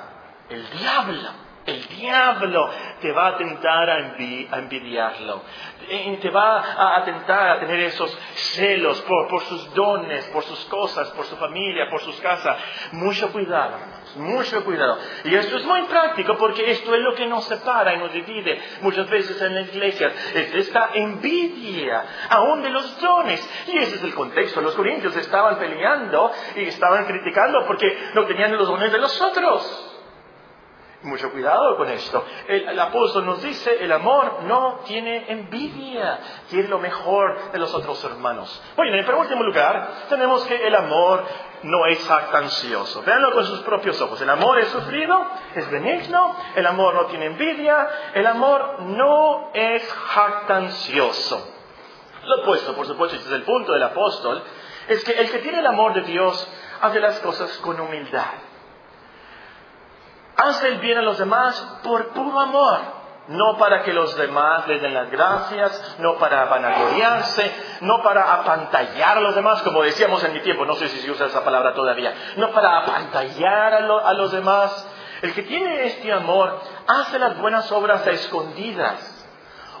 el 0.48 0.68
diablo, 0.70 1.43
el 1.66 1.86
diablo 1.88 2.68
te 3.00 3.10
va 3.12 3.28
a 3.28 3.36
tentar 3.36 3.90
a, 3.90 3.98
envidiarlo, 3.98 5.42
te 6.20 6.30
va 6.30 6.96
a 6.96 7.04
tentar 7.04 7.50
a 7.50 7.60
tener 7.60 7.80
esos 7.80 8.16
celos 8.34 9.00
por, 9.02 9.42
sus 9.42 9.72
dones, 9.74 10.26
por 10.26 10.42
sus 10.44 10.64
cosas, 10.66 11.10
por 11.10 11.24
su 11.24 11.36
familia, 11.36 11.88
por 11.88 12.00
sus 12.02 12.20
casas. 12.20 12.58
Mucho 12.92 13.32
cuidado, 13.32 13.78
mucho 14.16 14.64
cuidado. 14.64 14.98
Y 15.24 15.34
esto 15.34 15.56
es 15.56 15.64
muy 15.64 15.82
práctico 15.82 16.36
porque 16.36 16.70
esto 16.70 16.94
es 16.94 17.00
lo 17.00 17.14
que 17.14 17.26
nos 17.26 17.44
separa 17.44 17.94
y 17.94 17.98
nos 17.98 18.12
divide 18.12 18.60
muchas 18.82 19.08
veces 19.08 19.40
en 19.40 19.54
la 19.54 19.62
iglesia. 19.62 20.12
Es 20.34 20.54
esta 20.54 20.90
envidia 20.94 22.04
aún 22.28 22.62
de 22.62 22.70
los 22.70 23.00
dones. 23.00 23.48
Y 23.68 23.78
ese 23.78 23.96
es 23.96 24.04
el 24.04 24.14
contexto. 24.14 24.60
Los 24.60 24.74
corintios 24.74 25.16
estaban 25.16 25.58
peleando 25.58 26.30
y 26.56 26.64
estaban 26.64 27.06
criticando 27.06 27.66
porque 27.66 28.10
no 28.14 28.26
tenían 28.26 28.52
los 28.52 28.68
dones 28.68 28.92
de 28.92 28.98
los 28.98 29.20
otros. 29.20 29.93
Mucho 31.04 31.30
cuidado 31.30 31.76
con 31.76 31.90
esto. 31.90 32.24
El, 32.48 32.80
apóstol 32.80 33.26
nos 33.26 33.42
dice, 33.42 33.84
el 33.84 33.92
amor 33.92 34.44
no 34.44 34.80
tiene 34.86 35.30
envidia, 35.30 36.18
quiere 36.48 36.66
lo 36.66 36.78
mejor 36.78 37.52
de 37.52 37.58
los 37.58 37.74
otros 37.74 38.02
hermanos. 38.04 38.62
Bueno, 38.74 38.96
en 38.96 39.14
último 39.14 39.42
lugar, 39.42 40.06
tenemos 40.08 40.46
que 40.46 40.66
el 40.66 40.74
amor 40.74 41.22
no 41.62 41.84
es 41.84 42.02
jactancioso. 42.08 43.02
Veanlo 43.02 43.32
con 43.32 43.44
sus 43.44 43.60
propios 43.60 44.00
ojos. 44.00 44.18
El 44.22 44.30
amor 44.30 44.58
es 44.60 44.68
sufrido, 44.68 45.26
es 45.54 45.70
benigno, 45.70 46.36
el 46.56 46.66
amor 46.66 46.94
no 46.94 47.04
tiene 47.06 47.26
envidia, 47.26 47.86
el 48.14 48.26
amor 48.26 48.80
no 48.84 49.50
es 49.52 49.86
jactancioso. 49.92 51.52
Lo 52.24 52.42
opuesto, 52.44 52.74
por 52.74 52.86
supuesto, 52.86 53.16
este 53.16 53.28
es 53.28 53.34
el 53.34 53.42
punto 53.42 53.74
del 53.74 53.82
apóstol, 53.82 54.42
es 54.88 55.04
que 55.04 55.12
el 55.12 55.30
que 55.30 55.40
tiene 55.40 55.58
el 55.58 55.66
amor 55.66 55.92
de 55.92 56.00
Dios 56.00 56.48
hace 56.80 56.98
las 56.98 57.20
cosas 57.20 57.58
con 57.58 57.78
humildad 57.78 58.43
hace 60.36 60.68
el 60.68 60.78
bien 60.78 60.98
a 60.98 61.02
los 61.02 61.18
demás 61.18 61.60
por 61.82 62.08
puro 62.08 62.40
amor, 62.40 62.80
no 63.28 63.56
para 63.56 63.82
que 63.82 63.92
los 63.92 64.16
demás 64.16 64.66
les 64.68 64.82
den 64.82 64.92
las 64.92 65.10
gracias, 65.10 65.96
no 65.98 66.16
para 66.16 66.44
vanagloriarse, 66.44 67.52
no 67.80 68.02
para 68.02 68.34
apantallar 68.34 69.18
a 69.18 69.20
los 69.20 69.34
demás, 69.34 69.62
como 69.62 69.82
decíamos 69.82 70.22
en 70.24 70.34
mi 70.34 70.40
tiempo, 70.40 70.64
no 70.64 70.74
sé 70.74 70.88
si 70.88 70.98
se 70.98 71.10
usa 71.10 71.26
esa 71.26 71.44
palabra 71.44 71.72
todavía, 71.72 72.12
no 72.36 72.50
para 72.50 72.78
apantallar 72.78 73.74
a, 73.74 74.12
los 74.12 74.32
demás. 74.32 74.88
El 75.22 75.32
que 75.32 75.42
tiene 75.42 75.86
este 75.86 76.12
amor 76.12 76.60
hace 76.86 77.18
las 77.18 77.38
buenas 77.38 77.70
obras 77.72 78.06
a 78.06 78.10
escondidas. 78.10 79.10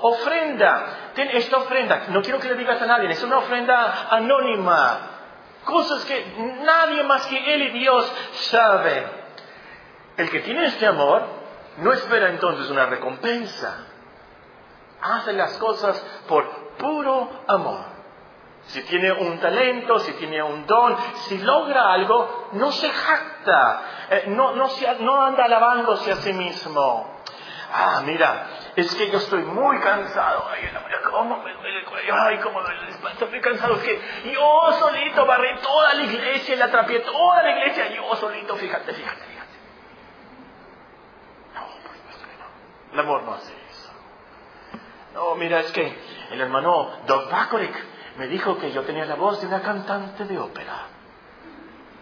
Ofrenda, 0.00 1.12
esta 1.16 1.58
ofrenda, 1.58 2.04
no 2.08 2.22
quiero 2.22 2.38
que 2.38 2.48
le 2.48 2.56
digas 2.56 2.80
a 2.80 2.86
nadie, 2.86 3.10
es 3.10 3.22
una 3.22 3.38
ofrenda 3.38 4.08
anónima, 4.10 4.98
cosas 5.64 6.04
que 6.04 6.34
nadie 6.62 7.02
más 7.04 7.26
que 7.26 7.54
Él 7.54 7.62
y 7.62 7.70
Dios 7.78 8.10
saben. 8.32 9.23
El 10.16 10.30
que 10.30 10.40
tiene 10.40 10.66
este 10.66 10.86
amor 10.86 11.22
no 11.78 11.92
espera 11.92 12.28
entonces 12.28 12.70
una 12.70 12.86
recompensa. 12.86 13.86
Hace 15.02 15.32
las 15.32 15.58
cosas 15.58 15.98
por 16.28 16.46
puro 16.78 17.30
amor. 17.46 17.94
Si 18.66 18.82
tiene 18.84 19.12
un 19.12 19.38
talento, 19.40 19.98
si 19.98 20.12
tiene 20.12 20.42
un 20.42 20.66
don, 20.66 20.96
si 21.28 21.38
logra 21.38 21.92
algo, 21.92 22.48
no 22.52 22.72
se 22.72 22.88
jacta, 22.88 23.82
eh, 24.08 24.24
no, 24.28 24.54
no, 24.54 25.22
anda 25.22 25.44
alabándose 25.44 26.12
a 26.12 26.16
sí 26.16 26.32
mismo. 26.32 27.20
Ah, 27.70 28.02
mira, 28.04 28.46
es 28.76 28.94
que 28.94 29.10
yo 29.10 29.18
estoy 29.18 29.42
muy 29.42 29.78
cansado. 29.80 30.46
Ay, 30.50 30.70
cómo 31.10 31.42
me 31.42 31.52
duele 31.52 31.80
el 31.80 31.84
cuello. 31.84 32.14
Ay, 32.14 32.38
cómo 32.38 32.60
me 32.60 32.74
duele 32.74 32.90
Estoy 33.12 33.28
muy 33.28 33.40
cansado. 33.40 33.74
Es 33.74 33.82
que 33.82 34.00
yo 34.32 34.72
solito 34.78 35.26
barré 35.26 35.58
toda 35.58 35.94
la 35.94 36.02
iglesia 36.02 36.54
y 36.54 36.58
la 36.58 36.70
trapié 36.70 37.00
toda 37.00 37.42
la 37.42 37.50
iglesia. 37.50 37.88
Yo 37.94 38.16
solito, 38.16 38.56
fíjate, 38.56 38.94
fíjate. 38.94 39.33
El 42.94 43.00
amor 43.00 43.24
no 43.24 43.34
hace 43.34 43.52
eso. 43.52 43.90
No, 45.14 45.34
mira, 45.34 45.58
es 45.60 45.72
que 45.72 45.98
el 46.30 46.40
hermano 46.40 46.92
Doc 47.08 47.28
Bakovic 47.28 47.74
me 48.18 48.28
dijo 48.28 48.56
que 48.58 48.70
yo 48.70 48.82
tenía 48.84 49.04
la 49.04 49.16
voz 49.16 49.40
de 49.40 49.48
una 49.48 49.60
cantante 49.62 50.24
de 50.24 50.38
ópera. 50.38 50.86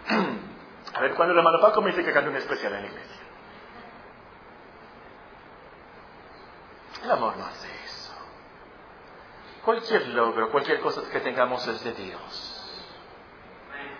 A 0.95 1.01
ver, 1.01 1.15
cuando 1.15 1.33
el 1.33 1.39
hermano 1.39 1.61
Paco 1.63 1.81
me 1.81 1.93
dice 1.93 2.05
que 2.05 2.13
cante 2.13 2.29
un 2.29 2.37
especial 2.37 2.75
en 2.75 2.83
la 2.83 2.89
iglesia. 2.89 3.23
El 7.05 7.11
amor 7.11 7.39
no 7.39 7.47
hace 7.47 7.69
eso. 7.87 8.13
Cualquier 9.65 10.09
logro, 10.09 10.51
cualquier 10.51 10.81
cosa 10.81 11.09
que 11.11 11.21
tengamos 11.21 11.67
es 11.69 11.83
de 11.85 11.95
Dios. 11.95 12.52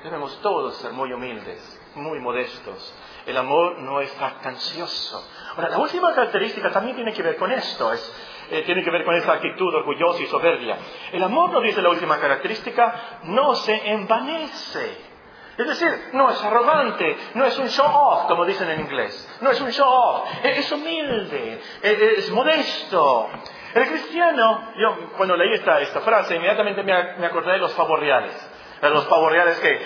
Debemos 0.03 0.41
todos 0.43 0.77
ser 0.79 0.93
muy 0.93 1.13
humildes, 1.13 1.81
muy 1.95 2.19
modestos, 2.19 2.95
el 3.25 3.37
amor 3.37 3.79
no 3.79 4.01
es 4.01 4.11
jactancioso. 4.13 5.25
Ahora, 5.55 5.69
la 5.69 5.79
última 5.79 6.13
característica 6.13 6.71
también 6.71 6.97
tiene 6.97 7.13
que 7.13 7.23
ver 7.23 7.37
con 7.37 7.53
esto, 7.53 7.93
eh, 7.93 8.63
tiene 8.67 8.83
que 8.83 8.91
ver 8.91 9.05
con 9.05 9.15
esa 9.15 9.35
actitud 9.35 9.73
orgullosa 9.73 10.23
y 10.23 10.27
soberbia. 10.27 10.77
El 11.13 11.23
amor, 11.23 11.51
nos 11.51 11.63
dice 11.63 11.81
la 11.83 11.91
última 11.91 12.19
característica, 12.19 13.21
no 13.25 13.55
se 13.55 13.91
envanece. 13.93 15.13
Es 15.57 15.69
decir, 15.69 16.11
no 16.15 16.31
es 16.31 16.43
arrogante, 16.43 17.17
no 17.35 17.45
es 17.45 17.59
un 17.59 17.69
show 17.69 17.87
off, 17.87 18.27
como 18.27 18.45
dicen 18.47 18.71
en 18.71 18.81
inglés. 18.81 19.39
No 19.41 19.51
es 19.51 19.61
un 19.61 19.71
show 19.71 19.87
off, 19.87 20.29
es 20.43 20.73
humilde, 20.73 21.61
es, 21.83 22.31
modesto. 22.33 23.29
El 23.75 23.87
cristiano, 23.87 24.73
yo 24.77 25.11
cuando 25.17 25.37
leí 25.37 25.53
esta, 25.55 25.81
esta 25.81 26.01
frase, 26.01 26.37
inmediatamente 26.37 26.83
me, 26.83 27.27
acordé 27.27 27.53
de 27.53 27.59
los 27.59 27.73
pavos 27.75 28.01
reales. 28.01 28.35
De 28.83 28.91
los 28.91 29.07
pavos 29.07 29.33
reales 29.33 29.59
que 29.61 29.81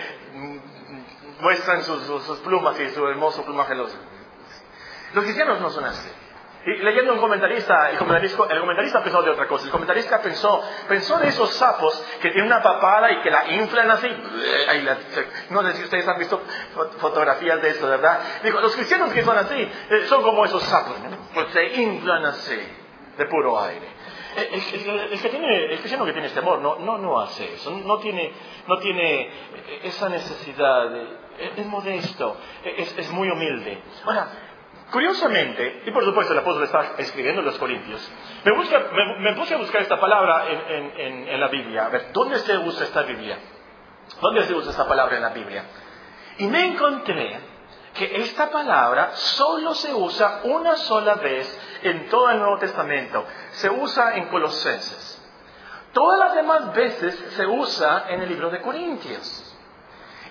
muestran 1.40 1.82
sus, 1.85 2.40
plumas 2.40 2.80
y 2.80 2.88
su 2.90 3.06
hermoso 3.06 3.44
plumaje. 3.44 3.74
Los, 3.74 3.94
los 5.12 5.24
cristianos 5.24 5.61
no 5.61 5.70
son 5.70 5.85
así. 5.85 6.09
Y 6.66 6.82
leyendo 6.82 7.12
un 7.12 7.20
comentarista, 7.20 7.90
el 7.90 7.98
comentarista, 7.98 9.00
pensó 9.00 9.22
de 9.22 9.30
otra 9.30 9.46
cosa. 9.46 9.66
El 9.66 9.70
comentarista 9.70 10.20
pensó, 10.20 10.64
pensó 10.88 11.16
de 11.18 11.28
esos 11.28 11.54
sapos 11.54 11.94
que 12.20 12.30
tienen 12.30 12.46
una 12.46 12.61
papada 12.61 13.12
y 13.12 13.20
que 13.20 13.30
la 13.30 13.52
inflan 13.52 13.88
así. 13.88 14.09
no 15.50 15.62
sé 15.62 15.74
si 15.74 15.85
ustedes 15.85 16.09
han 16.09 16.18
visto 16.18 16.42
fotografías 16.98 17.62
de 17.62 17.70
eso, 17.70 17.87
¿verdad? 17.87 18.18
Dijo, 18.42 18.61
los 18.61 18.74
cristianos 18.74 19.12
que 19.12 19.22
son 19.22 19.38
así, 19.38 19.54
eh, 19.90 20.06
son 20.09 20.24
como 20.24 20.44
esos 20.44 20.64
sapos, 20.64 20.96
pues 21.35 21.52
se 21.52 21.66
inflan 21.82 22.26
así, 22.26 22.61
de 23.16 23.26
puro 23.26 23.61
aire. 23.61 23.88
El, 24.37 25.20
que 25.20 25.29
tiene, 25.31 25.64
el 25.64 25.79
cristiano 25.79 26.05
que 26.05 26.12
tiene 26.12 26.27
este 26.27 26.40
amor 26.40 26.59
no, 26.61 26.77
no, 26.77 26.99
no 26.99 27.18
hace 27.20 27.55
eso, 27.55 27.70
no 27.70 27.99
tiene, 27.99 28.33
no 28.66 28.77
tiene 28.79 29.31
esa 29.83 30.11
necesidad, 30.11 30.94
es, 31.57 31.66
modesto, 31.66 32.37
es, 32.62 32.99
es, 32.99 33.11
muy 33.12 33.31
humilde. 33.31 33.81
Ahora, 34.05 34.29
curiosamente, 34.92 35.85
y 35.87 35.90
por 35.90 36.05
supuesto 36.05 36.35
el 36.35 36.40
apóstol 36.40 36.64
está 36.64 36.96
escribiendo 36.99 37.40
en 37.40 37.46
los 37.46 37.57
Corintios, 37.57 38.12
me, 38.44 38.53
busca, 38.53 38.79
me, 39.20 39.33
puse 39.37 39.55
a 39.55 39.57
buscar 39.57 39.81
esta 39.81 39.99
palabra 39.99 40.46
en, 40.51 41.01
en, 41.01 41.29
en, 41.29 41.40
la 41.40 41.49
Biblia, 41.49 41.87
a 41.87 41.88
ver, 41.88 42.12
¿dónde 42.12 42.38
se 42.40 42.59
usa 42.59 42.85
esta 42.85 43.05
Biblia? 43.05 43.38
¿Dónde 44.20 44.42
se 44.44 44.55
usa 44.55 44.70
esta 44.70 44.87
palabra 44.87 45.16
en 45.16 45.22
la 45.22 45.31
Biblia? 45.31 45.64
Y 46.38 46.46
me 46.46 46.62
encontré 46.66 47.40
que 47.94 48.16
esta 48.20 48.51
palabra 48.51 49.12
solo 49.14 49.75
se 49.75 49.94
usa 49.94 50.40
una 50.44 50.77
sola 50.77 51.14
vez 51.14 51.65
en 51.82 52.08
todo 52.08 52.30
el 52.30 52.38
Nuevo 52.38 52.58
Testamento. 52.58 53.24
Se 53.52 53.70
usa 53.70 54.16
en 54.16 54.26
Colosenses. 54.26 55.22
Todas 55.92 56.18
las 56.18 56.34
demás 56.34 56.74
veces 56.74 57.14
se 57.36 57.46
usa 57.46 58.06
en 58.08 58.22
el 58.22 58.28
libro 58.28 58.50
de 58.50 58.60
Corintios. 58.60 59.56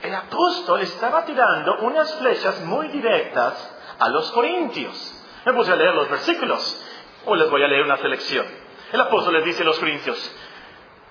El 0.01 0.13
apóstol 0.13 0.81
estaba 0.81 1.25
tirando 1.25 1.79
unas 1.79 2.13
flechas 2.19 2.62
muy 2.62 2.89
directas 2.89 3.75
a 3.97 4.10
los 4.10 4.31
corintios. 4.31 5.23
Me 5.45 5.53
puse 5.53 5.71
a 5.71 5.75
leer 5.75 5.95
los 5.95 6.10
versículos. 6.10 6.86
Hoy 7.25 7.39
les 7.39 7.49
voy 7.49 7.63
a 7.63 7.67
leer 7.67 7.84
una 7.84 7.97
selección. 7.97 8.45
El 8.91 9.01
apóstol 9.01 9.34
les 9.34 9.45
dice 9.45 9.63
a 9.63 9.65
los 9.65 9.79
corintios, 9.79 10.36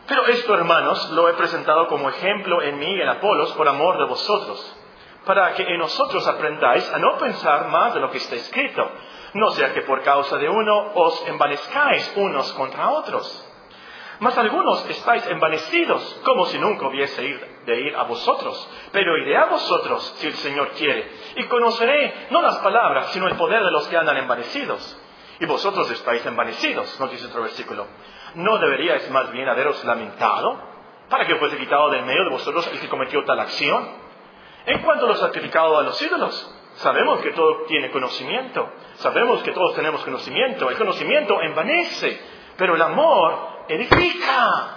pero 0.07 0.27
esto, 0.27 0.55
hermanos, 0.55 1.11
lo 1.11 1.29
he 1.29 1.35
presentado 1.35 1.89
como 1.89 2.09
ejemplo 2.09 2.63
en 2.63 2.79
mí 2.79 2.95
y 2.95 3.01
en 3.01 3.09
Apolos 3.09 3.53
por 3.55 3.67
amor 3.69 3.99
de 3.99 4.05
vosotros 4.05 4.77
para 5.25 5.55
que 5.55 5.63
en 5.63 5.79
nosotros 5.79 6.27
aprendáis 6.27 6.91
a 6.93 6.99
no 6.99 7.17
pensar 7.19 7.69
más 7.69 7.95
de 7.95 8.01
lo 8.01 8.11
que 8.11 8.19
está 8.19 8.37
escrito, 8.37 8.91
no 9.35 9.51
sea 9.51 9.73
que 9.73 9.83
por 9.83 10.03
causa 10.03 10.39
de 10.39 10.49
uno 10.49 10.93
os 10.95 11.29
envanezcáis 11.29 12.13
unos 12.17 12.53
contra 12.53 12.91
otros. 12.91 13.51
Mas 14.21 14.39
algunos 14.39 14.89
estáis 14.89 15.27
envanecidos, 15.27 16.21
como 16.25 16.47
si 16.47 16.59
nunca 16.59 16.87
hubiese 16.87 17.25
ir 17.25 17.55
de 17.67 17.81
ir 17.81 17.97
a 17.97 18.05
vosotros, 18.05 18.69
pero 18.93 19.17
iré 19.19 19.37
a 19.37 19.47
vosotros 19.47 20.15
si 20.19 20.29
el 20.29 20.35
Señor 20.35 20.71
quiere, 20.71 21.11
y 21.37 21.45
conoceré 21.45 22.29
no 22.31 22.41
las 22.41 22.59
palabras, 22.59 23.11
sino 23.13 23.27
el 23.27 23.37
poder 23.37 23.63
de 23.65 23.73
los 23.73 23.89
que 23.89 23.97
andan 23.97 24.17
envanecidos. 24.17 25.01
Y 25.41 25.47
vosotros 25.47 25.91
estáis 25.91 26.25
envanecidos, 26.27 26.99
nos 27.01 27.11
dice 27.11 27.27
otro 27.27 27.43
versículo. 27.43 27.89
¿No 28.37 28.59
deberíais 28.59 29.11
más 29.11 29.33
bien 29.33 29.49
haberos 29.49 29.83
lamentado 29.85 30.59
para 31.11 31.27
que 31.27 31.35
fuese 31.37 31.59
quitado 31.59 31.91
del 31.91 32.05
medio 32.05 32.25
de 32.25 32.31
vosotros 32.31 32.69
el 32.69 32.79
que 32.79 32.89
cometió 32.89 33.25
tal 33.25 33.41
acción? 33.41 33.89
En 34.67 34.81
cuanto 34.83 35.07
a 35.07 35.09
los 35.09 35.19
sacrificados 35.19 35.79
a 35.79 35.83
los 35.83 36.01
ídolos, 36.01 36.55
sabemos 36.77 37.21
que 37.21 37.31
todo 37.31 37.65
tiene 37.67 37.91
conocimiento, 37.91 38.69
sabemos 38.97 39.43
que 39.43 39.53
todos 39.53 39.75
tenemos 39.75 40.03
conocimiento, 40.05 40.71
el 40.71 40.77
conocimiento 40.77 41.41
envanece, 41.43 42.21
pero 42.57 42.75
el 42.75 42.83
amor 42.83 43.65
edifica. 43.69 44.71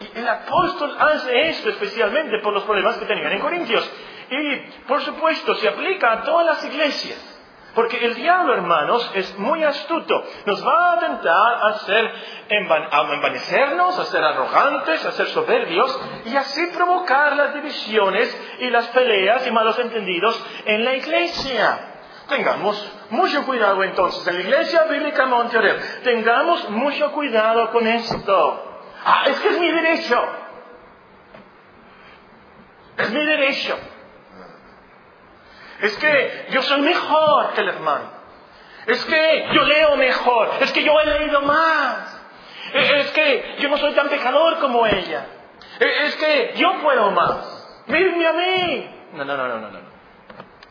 Y 0.00 0.18
el 0.18 0.28
apóstol 0.28 0.96
hace 0.98 1.48
esto 1.48 1.70
especialmente 1.70 2.40
por 2.40 2.52
los 2.52 2.64
problemas 2.64 2.96
que 2.96 3.06
tenían 3.06 3.32
en 3.32 3.40
Corintios. 3.40 3.90
Y 4.30 4.56
por 4.86 5.02
supuesto 5.02 5.54
se 5.54 5.68
aplica 5.68 6.12
a 6.12 6.22
todas 6.22 6.46
las 6.46 6.64
iglesias. 6.64 7.33
Porque 7.74 8.04
el 8.04 8.14
diablo, 8.14 8.54
hermanos, 8.54 9.10
es 9.14 9.36
muy 9.38 9.62
astuto. 9.64 10.22
Nos 10.46 10.64
va 10.66 10.92
a 10.92 10.98
tentar 11.00 11.54
a, 11.54 11.68
hacer, 11.68 12.12
envanecernos, 12.48 13.98
a 13.98 14.04
ser 14.04 14.22
arrogantes, 14.22 15.04
a 15.04 15.12
ser 15.12 15.26
soberbios 15.28 16.00
y 16.24 16.36
así 16.36 16.66
provocar 16.68 17.36
las 17.36 17.54
divisiones 17.54 18.56
y 18.60 18.70
las 18.70 18.86
peleas 18.88 19.46
y 19.46 19.50
malos 19.50 19.78
entendidos 19.78 20.40
en 20.64 20.84
la 20.84 20.94
iglesia. 20.94 21.90
Tengamos 22.28 22.92
mucho 23.10 23.44
cuidado 23.44 23.82
entonces. 23.82 24.26
En 24.26 24.34
la 24.34 24.40
iglesia 24.40 24.84
bíblica 24.84 25.26
Monterrey, 25.26 25.76
tengamos 26.04 26.70
mucho 26.70 27.12
cuidado 27.12 27.70
con 27.70 27.86
esto. 27.86 28.80
Ah, 29.04 29.24
es 29.26 29.38
que 29.40 29.48
es 29.48 29.58
mi 29.58 29.70
derecho. 29.70 30.24
Es 32.96 33.10
mi 33.10 33.24
derecho. 33.24 33.76
Es 35.80 35.96
que 35.96 36.46
yo 36.50 36.62
soy 36.62 36.80
mejor 36.80 37.52
que 37.54 37.60
el 37.60 37.68
hermano. 37.68 38.10
Es 38.86 39.04
que 39.04 39.48
yo 39.52 39.64
leo 39.64 39.96
mejor. 39.96 40.50
Es 40.60 40.72
que 40.72 40.84
yo 40.84 40.98
he 41.00 41.06
leído 41.06 41.40
más. 41.42 42.22
E, 42.72 43.00
es 43.00 43.10
que 43.12 43.56
yo 43.58 43.68
no 43.68 43.78
soy 43.78 43.92
tan 43.92 44.08
pecador 44.08 44.58
como 44.58 44.86
ella. 44.86 45.26
E, 45.80 46.06
es 46.06 46.16
que 46.16 46.54
yo 46.56 46.80
puedo 46.82 47.10
más. 47.10 47.84
Mírenme 47.86 48.26
a 48.26 48.32
mí. 48.32 48.90
No, 49.14 49.24
no, 49.24 49.36
no, 49.36 49.48
no, 49.48 49.58
no, 49.58 49.70
no. 49.70 49.94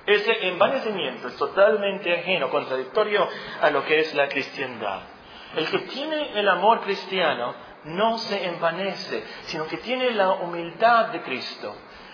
Ese 0.06 0.48
envanecimiento 0.48 1.30
es 1.30 1.38
totalmente 1.38 2.14
ajeno, 2.14 2.50
contradictorio 2.50 3.28
a 3.62 3.70
lo 3.70 3.86
que 3.86 4.00
es 4.00 4.14
la 4.14 4.28
cristiandad. 4.28 5.00
El 5.56 5.70
que 5.70 5.80
tiene 5.80 6.38
el 6.38 6.50
amor 6.50 6.82
cristiano 6.82 7.56
no 7.86 8.18
se 8.18 8.46
envanece, 8.46 9.24
sino 9.44 9.66
que 9.68 9.78
tiene 9.78 10.12
la 10.12 10.32
humildad 10.32 11.08
de 11.08 11.22
Cristo. 11.22 11.74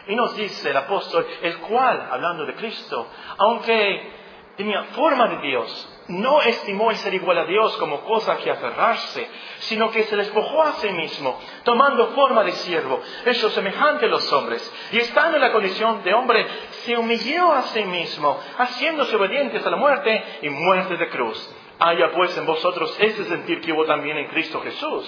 Y 0.09 0.15
nos 0.15 0.35
dice 0.35 0.71
el 0.71 0.77
apóstol, 0.77 1.25
el 1.43 1.59
cual, 1.59 2.09
hablando 2.11 2.43
de 2.43 2.55
Cristo, 2.55 3.07
aunque 3.37 4.11
tenía 4.57 4.83
forma 4.85 5.27
de 5.27 5.47
Dios, 5.47 5.99
no 6.07 6.41
estimó 6.41 6.91
ser 6.95 7.13
igual 7.13 7.37
a 7.37 7.45
Dios 7.45 7.77
como 7.77 8.01
cosa 8.01 8.37
que 8.37 8.49
aferrarse, 8.49 9.29
sino 9.59 9.91
que 9.91 10.03
se 10.05 10.17
despojó 10.17 10.63
a 10.63 10.73
sí 10.73 10.89
mismo, 10.89 11.39
tomando 11.63 12.07
forma 12.07 12.43
de 12.43 12.53
siervo, 12.53 12.99
hecho 13.23 13.51
semejante 13.51 14.05
a 14.05 14.09
los 14.09 14.33
hombres, 14.33 14.73
y 14.91 14.97
estando 14.97 15.37
en 15.37 15.43
la 15.43 15.51
condición 15.51 16.03
de 16.03 16.13
hombre, 16.15 16.47
se 16.71 16.97
humilló 16.97 17.53
a 17.53 17.61
sí 17.61 17.85
mismo, 17.85 18.39
haciéndose 18.57 19.15
obedientes 19.15 19.63
a 19.63 19.69
la 19.69 19.77
muerte 19.77 20.23
y 20.41 20.49
muerte 20.49 20.97
de 20.97 21.07
cruz. 21.09 21.55
Haya 21.77 22.11
pues 22.13 22.35
en 22.35 22.47
vosotros 22.47 22.97
ese 22.99 23.25
sentir 23.25 23.61
que 23.61 23.71
hubo 23.71 23.85
también 23.85 24.17
en 24.17 24.27
Cristo 24.29 24.59
Jesús 24.61 25.07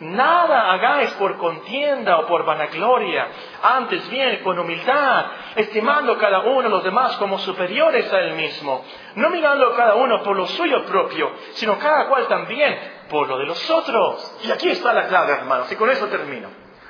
Nada 0.00 0.72
hagáis 0.72 1.10
por 1.12 1.36
contienda 1.36 2.20
o 2.20 2.26
por 2.26 2.46
vanagloria, 2.46 3.28
antes 3.62 4.08
bien 4.08 4.42
con 4.42 4.58
humildad, 4.58 5.26
estimando 5.56 6.16
cada 6.16 6.40
uno 6.40 6.68
a 6.68 6.70
los 6.70 6.84
demás 6.84 7.16
como 7.18 7.38
superiores 7.38 8.10
a 8.10 8.20
él 8.20 8.32
mismo, 8.32 8.82
no 9.16 9.28
mirando 9.28 9.74
cada 9.76 9.96
uno 9.96 10.22
por 10.22 10.36
lo 10.36 10.46
suyo 10.46 10.86
propio, 10.86 11.30
sino 11.52 11.78
cada 11.78 12.08
cual 12.08 12.26
también 12.28 12.78
por 13.10 13.28
lo 13.28 13.36
de 13.36 13.44
los 13.44 13.70
otros. 13.70 14.38
Y 14.42 14.50
aquí 14.50 14.70
está 14.70 14.94
la 14.94 15.06
clave, 15.06 15.34
hermanos, 15.34 15.70
y 15.70 15.76
con 15.76 15.90
eso 15.90 16.06
termino. 16.06 16.48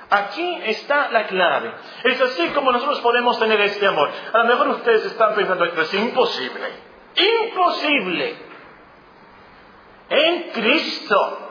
Aquí 0.09 0.61
está 0.67 1.11
la 1.11 1.27
clave. 1.27 1.73
Es 2.05 2.21
así 2.21 2.49
como 2.51 2.71
nosotros 2.71 3.01
podemos 3.01 3.39
tener 3.41 3.61
este 3.61 3.89
amor. 3.89 4.09
A 4.33 4.39
lo 4.39 4.45
mejor 4.45 4.69
ustedes 4.69 5.05
están 5.07 5.35
pensando, 5.35 5.65
es 5.65 5.95
imposible. 5.95 6.69
Imposible. 7.17 8.37
En 10.11 10.51
Cristo 10.51 11.50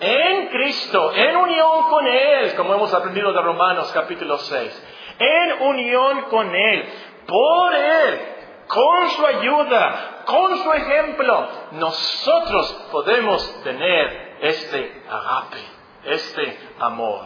en 0.00 0.48
Cristo, 0.48 1.12
en 1.14 1.36
unión 1.36 1.82
con 1.88 2.06
Él, 2.06 2.54
como 2.54 2.74
hemos 2.74 2.92
aprendido 2.94 3.32
de 3.32 3.40
Romanos 3.42 3.90
capítulo 3.92 4.38
6, 4.38 4.86
en 5.18 5.62
unión 5.62 6.22
con 6.30 6.54
Él, 6.54 6.88
por 7.26 7.74
Él, 7.74 8.20
con 8.68 9.08
su 9.10 9.26
ayuda, 9.26 10.22
con 10.24 10.56
su 10.58 10.72
ejemplo, 10.72 11.48
nosotros 11.72 12.88
podemos 12.92 13.62
tener 13.62 14.36
este 14.40 15.02
agape, 15.10 15.64
este 16.04 16.58
amor. 16.78 17.24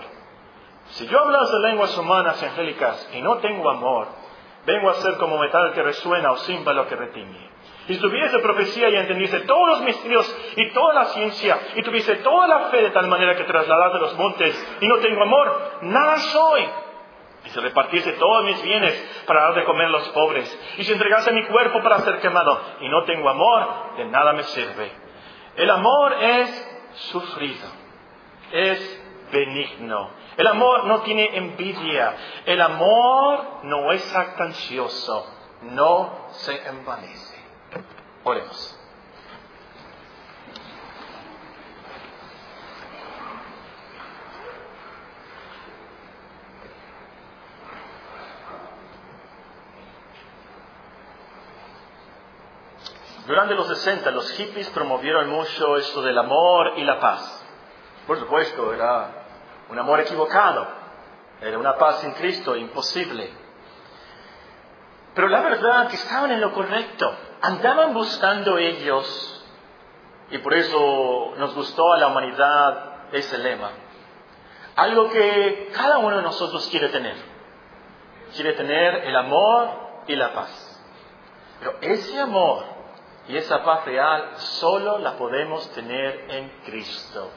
Si 0.86 1.06
yo 1.06 1.18
de 1.30 1.68
lenguas 1.68 1.96
humanas 1.98 2.42
angélicas 2.42 3.08
y 3.12 3.20
no 3.20 3.38
tengo 3.38 3.70
amor, 3.70 4.08
vengo 4.64 4.90
a 4.90 4.94
ser 4.94 5.16
como 5.16 5.38
metal 5.38 5.72
que 5.74 5.82
resuena 5.82 6.32
o 6.32 6.36
címbalo 6.38 6.86
que 6.86 6.96
retiñe 6.96 7.51
y 7.88 7.96
tuviese 7.96 8.38
profecía 8.38 8.88
y 8.88 8.96
entendiese 8.96 9.40
todos 9.40 9.68
los 9.68 9.80
misterios 9.82 10.36
y 10.56 10.70
toda 10.72 10.94
la 10.94 11.04
ciencia, 11.06 11.58
y 11.74 11.82
tuviese 11.82 12.16
toda 12.16 12.46
la 12.46 12.58
fe 12.70 12.82
de 12.82 12.90
tal 12.90 13.08
manera 13.08 13.36
que 13.36 13.44
trasladase 13.44 13.98
los 13.98 14.16
montes, 14.16 14.78
y 14.80 14.86
no 14.86 14.98
tengo 14.98 15.22
amor, 15.22 15.78
nada 15.82 16.16
soy. 16.18 16.68
Y 17.44 17.48
se 17.48 17.60
repartiese 17.60 18.12
todos 18.12 18.44
mis 18.44 18.62
bienes 18.62 19.24
para 19.26 19.42
dar 19.42 19.54
de 19.54 19.64
comer 19.64 19.86
a 19.86 19.90
los 19.90 20.08
pobres, 20.10 20.58
y 20.78 20.84
se 20.84 20.92
entregase 20.92 21.32
mi 21.32 21.44
cuerpo 21.46 21.82
para 21.82 21.98
ser 22.00 22.20
quemado, 22.20 22.60
y 22.80 22.88
no 22.88 23.04
tengo 23.04 23.28
amor, 23.28 23.96
de 23.96 24.04
nada 24.06 24.32
me 24.32 24.44
sirve. 24.44 24.92
El 25.56 25.70
amor 25.70 26.14
es 26.20 26.90
sufrido, 27.10 27.68
es 28.52 29.02
benigno. 29.32 30.10
El 30.36 30.46
amor 30.46 30.84
no 30.84 31.00
tiene 31.00 31.36
envidia. 31.36 32.14
El 32.46 32.60
amor 32.60 33.64
no 33.64 33.92
es 33.92 34.16
actancioso, 34.16 35.26
no 35.62 36.28
se 36.30 36.66
envanece. 36.68 37.31
Oremos. 38.24 38.78
Durante 53.26 53.54
los 53.54 53.66
60 53.68 54.10
los 54.10 54.30
hippies 54.32 54.68
promovieron 54.70 55.28
mucho 55.30 55.76
esto 55.76 56.02
del 56.02 56.18
amor 56.18 56.74
y 56.76 56.84
la 56.84 57.00
paz. 57.00 57.44
Por 58.06 58.18
supuesto, 58.18 58.74
era 58.74 59.24
un 59.68 59.78
amor 59.78 60.00
equivocado, 60.00 60.66
era 61.40 61.58
una 61.58 61.76
paz 61.76 62.04
en 62.04 62.12
Cristo 62.12 62.56
imposible. 62.56 63.32
Pero 65.14 65.28
la 65.28 65.40
verdad 65.40 65.88
que 65.88 65.96
estaban 65.96 66.32
en 66.32 66.40
lo 66.40 66.52
correcto 66.52 67.16
andaban 67.42 67.92
buscando 67.92 68.56
ellos 68.58 69.44
Y 70.30 70.38
por 70.38 70.54
eso 70.54 71.34
nos 71.36 71.54
gustó 71.54 71.92
a 71.92 71.98
la 71.98 72.06
humanidad 72.06 73.12
ese 73.12 73.36
lema. 73.36 73.70
Algo 74.76 75.10
que 75.10 75.70
cada 75.74 75.98
uno 75.98 76.16
de 76.16 76.22
nosotros 76.22 76.66
quiere 76.70 76.88
tener. 76.88 77.16
Quiere 78.34 78.54
tener 78.54 79.04
el 79.04 79.14
amor 79.14 79.68
y 80.06 80.16
la 80.16 80.32
paz. 80.32 80.82
Pero 81.60 81.76
ese 81.82 82.18
amor 82.18 82.64
y 83.28 83.36
esa 83.36 83.62
paz 83.62 83.84
real 83.84 84.30
solo 84.36 84.98
la 84.98 85.18
podemos 85.18 85.70
tener 85.72 86.30
en 86.30 86.48
Cristo. 86.64 87.30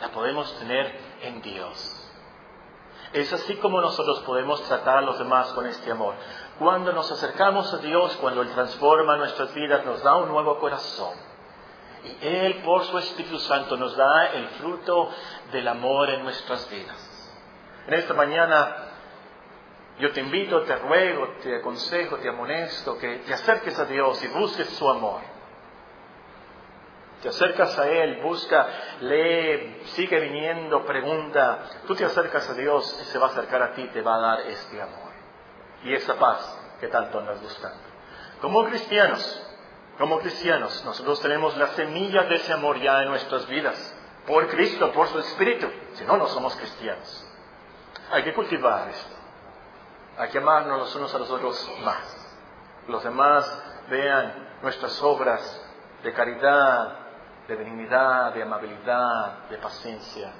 La 0.00 0.08
podemos 0.10 0.54
tener 0.58 0.94
en 1.22 1.40
Dios. 1.40 2.00
Es 3.14 3.32
así 3.32 3.56
como 3.56 3.80
nosotros 3.80 4.20
podemos 4.26 4.62
tratar 4.64 4.98
a 4.98 5.02
los 5.02 5.18
demás 5.18 5.52
con 5.54 5.66
este 5.66 5.90
amor. 5.90 6.14
Cuando 6.58 6.92
nos 6.92 7.10
acercamos 7.10 7.72
a 7.74 7.78
Dios, 7.78 8.16
cuando 8.20 8.42
Él 8.42 8.50
transforma 8.52 9.16
nuestras 9.16 9.52
vidas, 9.54 9.84
nos 9.84 10.02
da 10.02 10.16
un 10.16 10.28
nuevo 10.28 10.58
corazón. 10.58 11.16
Y 12.04 12.26
Él, 12.26 12.62
por 12.64 12.84
su 12.84 12.96
Espíritu 12.98 13.38
Santo, 13.40 13.76
nos 13.76 13.96
da 13.96 14.26
el 14.26 14.46
fruto 14.50 15.10
del 15.50 15.66
amor 15.66 16.10
en 16.10 16.22
nuestras 16.22 16.70
vidas. 16.70 17.32
En 17.88 17.94
esta 17.94 18.14
mañana 18.14 18.76
yo 19.98 20.12
te 20.12 20.20
invito, 20.20 20.62
te 20.62 20.76
ruego, 20.76 21.28
te 21.42 21.56
aconsejo, 21.56 22.18
te 22.18 22.28
amonesto 22.28 22.98
que 22.98 23.18
te 23.18 23.34
acerques 23.34 23.78
a 23.78 23.84
Dios 23.86 24.22
y 24.22 24.28
busques 24.28 24.68
su 24.68 24.88
amor. 24.88 25.22
Te 27.20 27.30
acercas 27.30 27.76
a 27.78 27.88
Él, 27.88 28.20
busca, 28.22 28.68
lee, 29.00 29.80
sigue 29.86 30.20
viniendo, 30.20 30.84
pregunta. 30.84 31.64
Tú 31.86 31.96
te 31.96 32.04
acercas 32.04 32.48
a 32.48 32.54
Dios 32.54 33.00
y 33.02 33.04
se 33.06 33.18
va 33.18 33.26
a 33.26 33.30
acercar 33.30 33.62
a 33.62 33.72
ti, 33.72 33.88
te 33.88 34.02
va 34.02 34.16
a 34.16 34.20
dar 34.20 34.40
este 34.42 34.80
amor 34.80 35.03
y 35.84 35.94
esa 35.94 36.14
paz 36.14 36.58
que 36.80 36.88
tanto 36.88 37.18
andas 37.18 37.40
buscando. 37.40 37.78
Como 38.40 38.64
cristianos, 38.64 39.42
como 39.98 40.18
cristianos, 40.18 40.84
nosotros 40.84 41.20
tenemos 41.20 41.56
las 41.56 41.70
semillas 41.70 42.28
de 42.28 42.36
ese 42.36 42.52
amor 42.52 42.80
ya 42.80 43.02
en 43.02 43.10
nuestras 43.10 43.46
vidas, 43.46 43.94
por 44.26 44.48
Cristo, 44.48 44.90
por 44.92 45.08
su 45.08 45.18
Espíritu. 45.18 45.68
Si 45.94 46.04
no, 46.04 46.16
no 46.16 46.26
somos 46.26 46.56
cristianos. 46.56 47.26
Hay 48.10 48.24
que 48.24 48.34
cultivar 48.34 48.88
esto. 48.88 49.14
Hay 50.18 50.30
que 50.30 50.38
amarnos 50.38 50.78
los 50.78 50.96
unos 50.96 51.14
a 51.14 51.18
los 51.18 51.30
otros 51.30 51.70
más. 51.84 52.36
Los 52.88 53.02
demás 53.04 53.62
vean 53.88 54.58
nuestras 54.62 55.00
obras 55.02 55.60
de 56.02 56.12
caridad, 56.12 56.98
de 57.48 57.56
benignidad, 57.56 58.32
de 58.32 58.42
amabilidad, 58.42 59.48
de 59.48 59.58
paciencia, 59.58 60.32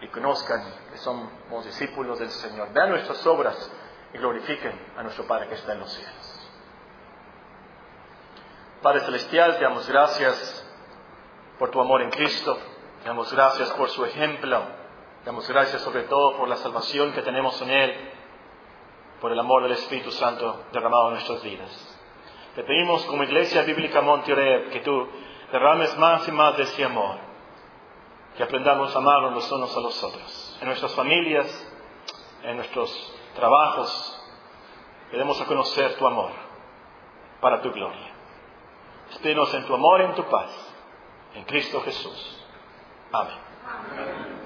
y 0.00 0.08
conozcan 0.08 0.62
que 0.90 0.98
somos 0.98 1.64
discípulos 1.64 2.18
del 2.18 2.30
Señor. 2.30 2.72
Vean 2.72 2.90
nuestras 2.90 3.24
obras 3.26 3.70
y 4.14 4.18
glorifiquen 4.18 4.72
a 4.96 5.02
nuestro 5.02 5.26
Padre 5.26 5.48
que 5.48 5.54
está 5.54 5.72
en 5.72 5.80
los 5.80 5.92
cielos. 5.92 6.50
Padre 8.82 9.00
Celestial, 9.00 9.58
te 9.58 9.64
damos 9.64 9.88
gracias 9.88 10.68
por 11.58 11.70
tu 11.70 11.80
amor 11.80 12.02
en 12.02 12.10
Cristo, 12.10 12.58
te 13.02 13.08
damos 13.08 13.32
gracias 13.32 13.70
por 13.72 13.88
su 13.90 14.04
ejemplo, 14.04 14.60
te 15.20 15.26
damos 15.26 15.48
gracias 15.48 15.82
sobre 15.82 16.02
todo 16.04 16.36
por 16.36 16.48
la 16.48 16.56
salvación 16.56 17.12
que 17.12 17.22
tenemos 17.22 17.60
en 17.62 17.70
Él, 17.70 18.10
por 19.20 19.30
el 19.30 19.38
amor 19.38 19.62
del 19.62 19.72
Espíritu 19.72 20.10
Santo 20.10 20.64
derramado 20.72 21.08
en 21.08 21.14
nuestras 21.14 21.42
vidas. 21.42 21.98
Te 22.56 22.64
pedimos 22.64 23.04
como 23.04 23.22
Iglesia 23.22 23.62
Bíblica 23.62 24.02
Monterrey 24.02 24.68
que 24.70 24.80
tú 24.80 25.08
derrames 25.52 25.96
más 25.96 26.26
y 26.26 26.32
más 26.32 26.56
de 26.56 26.64
ese 26.64 26.84
amor, 26.84 27.18
que 28.36 28.42
aprendamos 28.42 28.94
a 28.94 28.98
amarnos 28.98 29.32
los 29.32 29.52
unos 29.52 29.76
a 29.76 29.80
los 29.80 30.02
otros, 30.02 30.58
en 30.60 30.66
nuestras 30.66 30.92
familias, 30.94 31.46
en 32.42 32.56
nuestros 32.56 33.14
trabajos. 33.34 34.18
Queremos 35.10 35.40
conocer 35.42 35.96
tu 35.98 36.06
amor 36.06 36.32
para 37.40 37.60
tu 37.60 37.70
gloria. 37.70 38.12
Espíritus 39.10 39.52
en 39.54 39.66
tu 39.66 39.74
amor 39.74 40.00
y 40.00 40.04
en 40.04 40.14
tu 40.14 40.24
paz, 40.24 40.50
en 41.34 41.44
Cristo 41.44 41.80
Jesús. 41.82 42.44
Amén. 43.12 44.41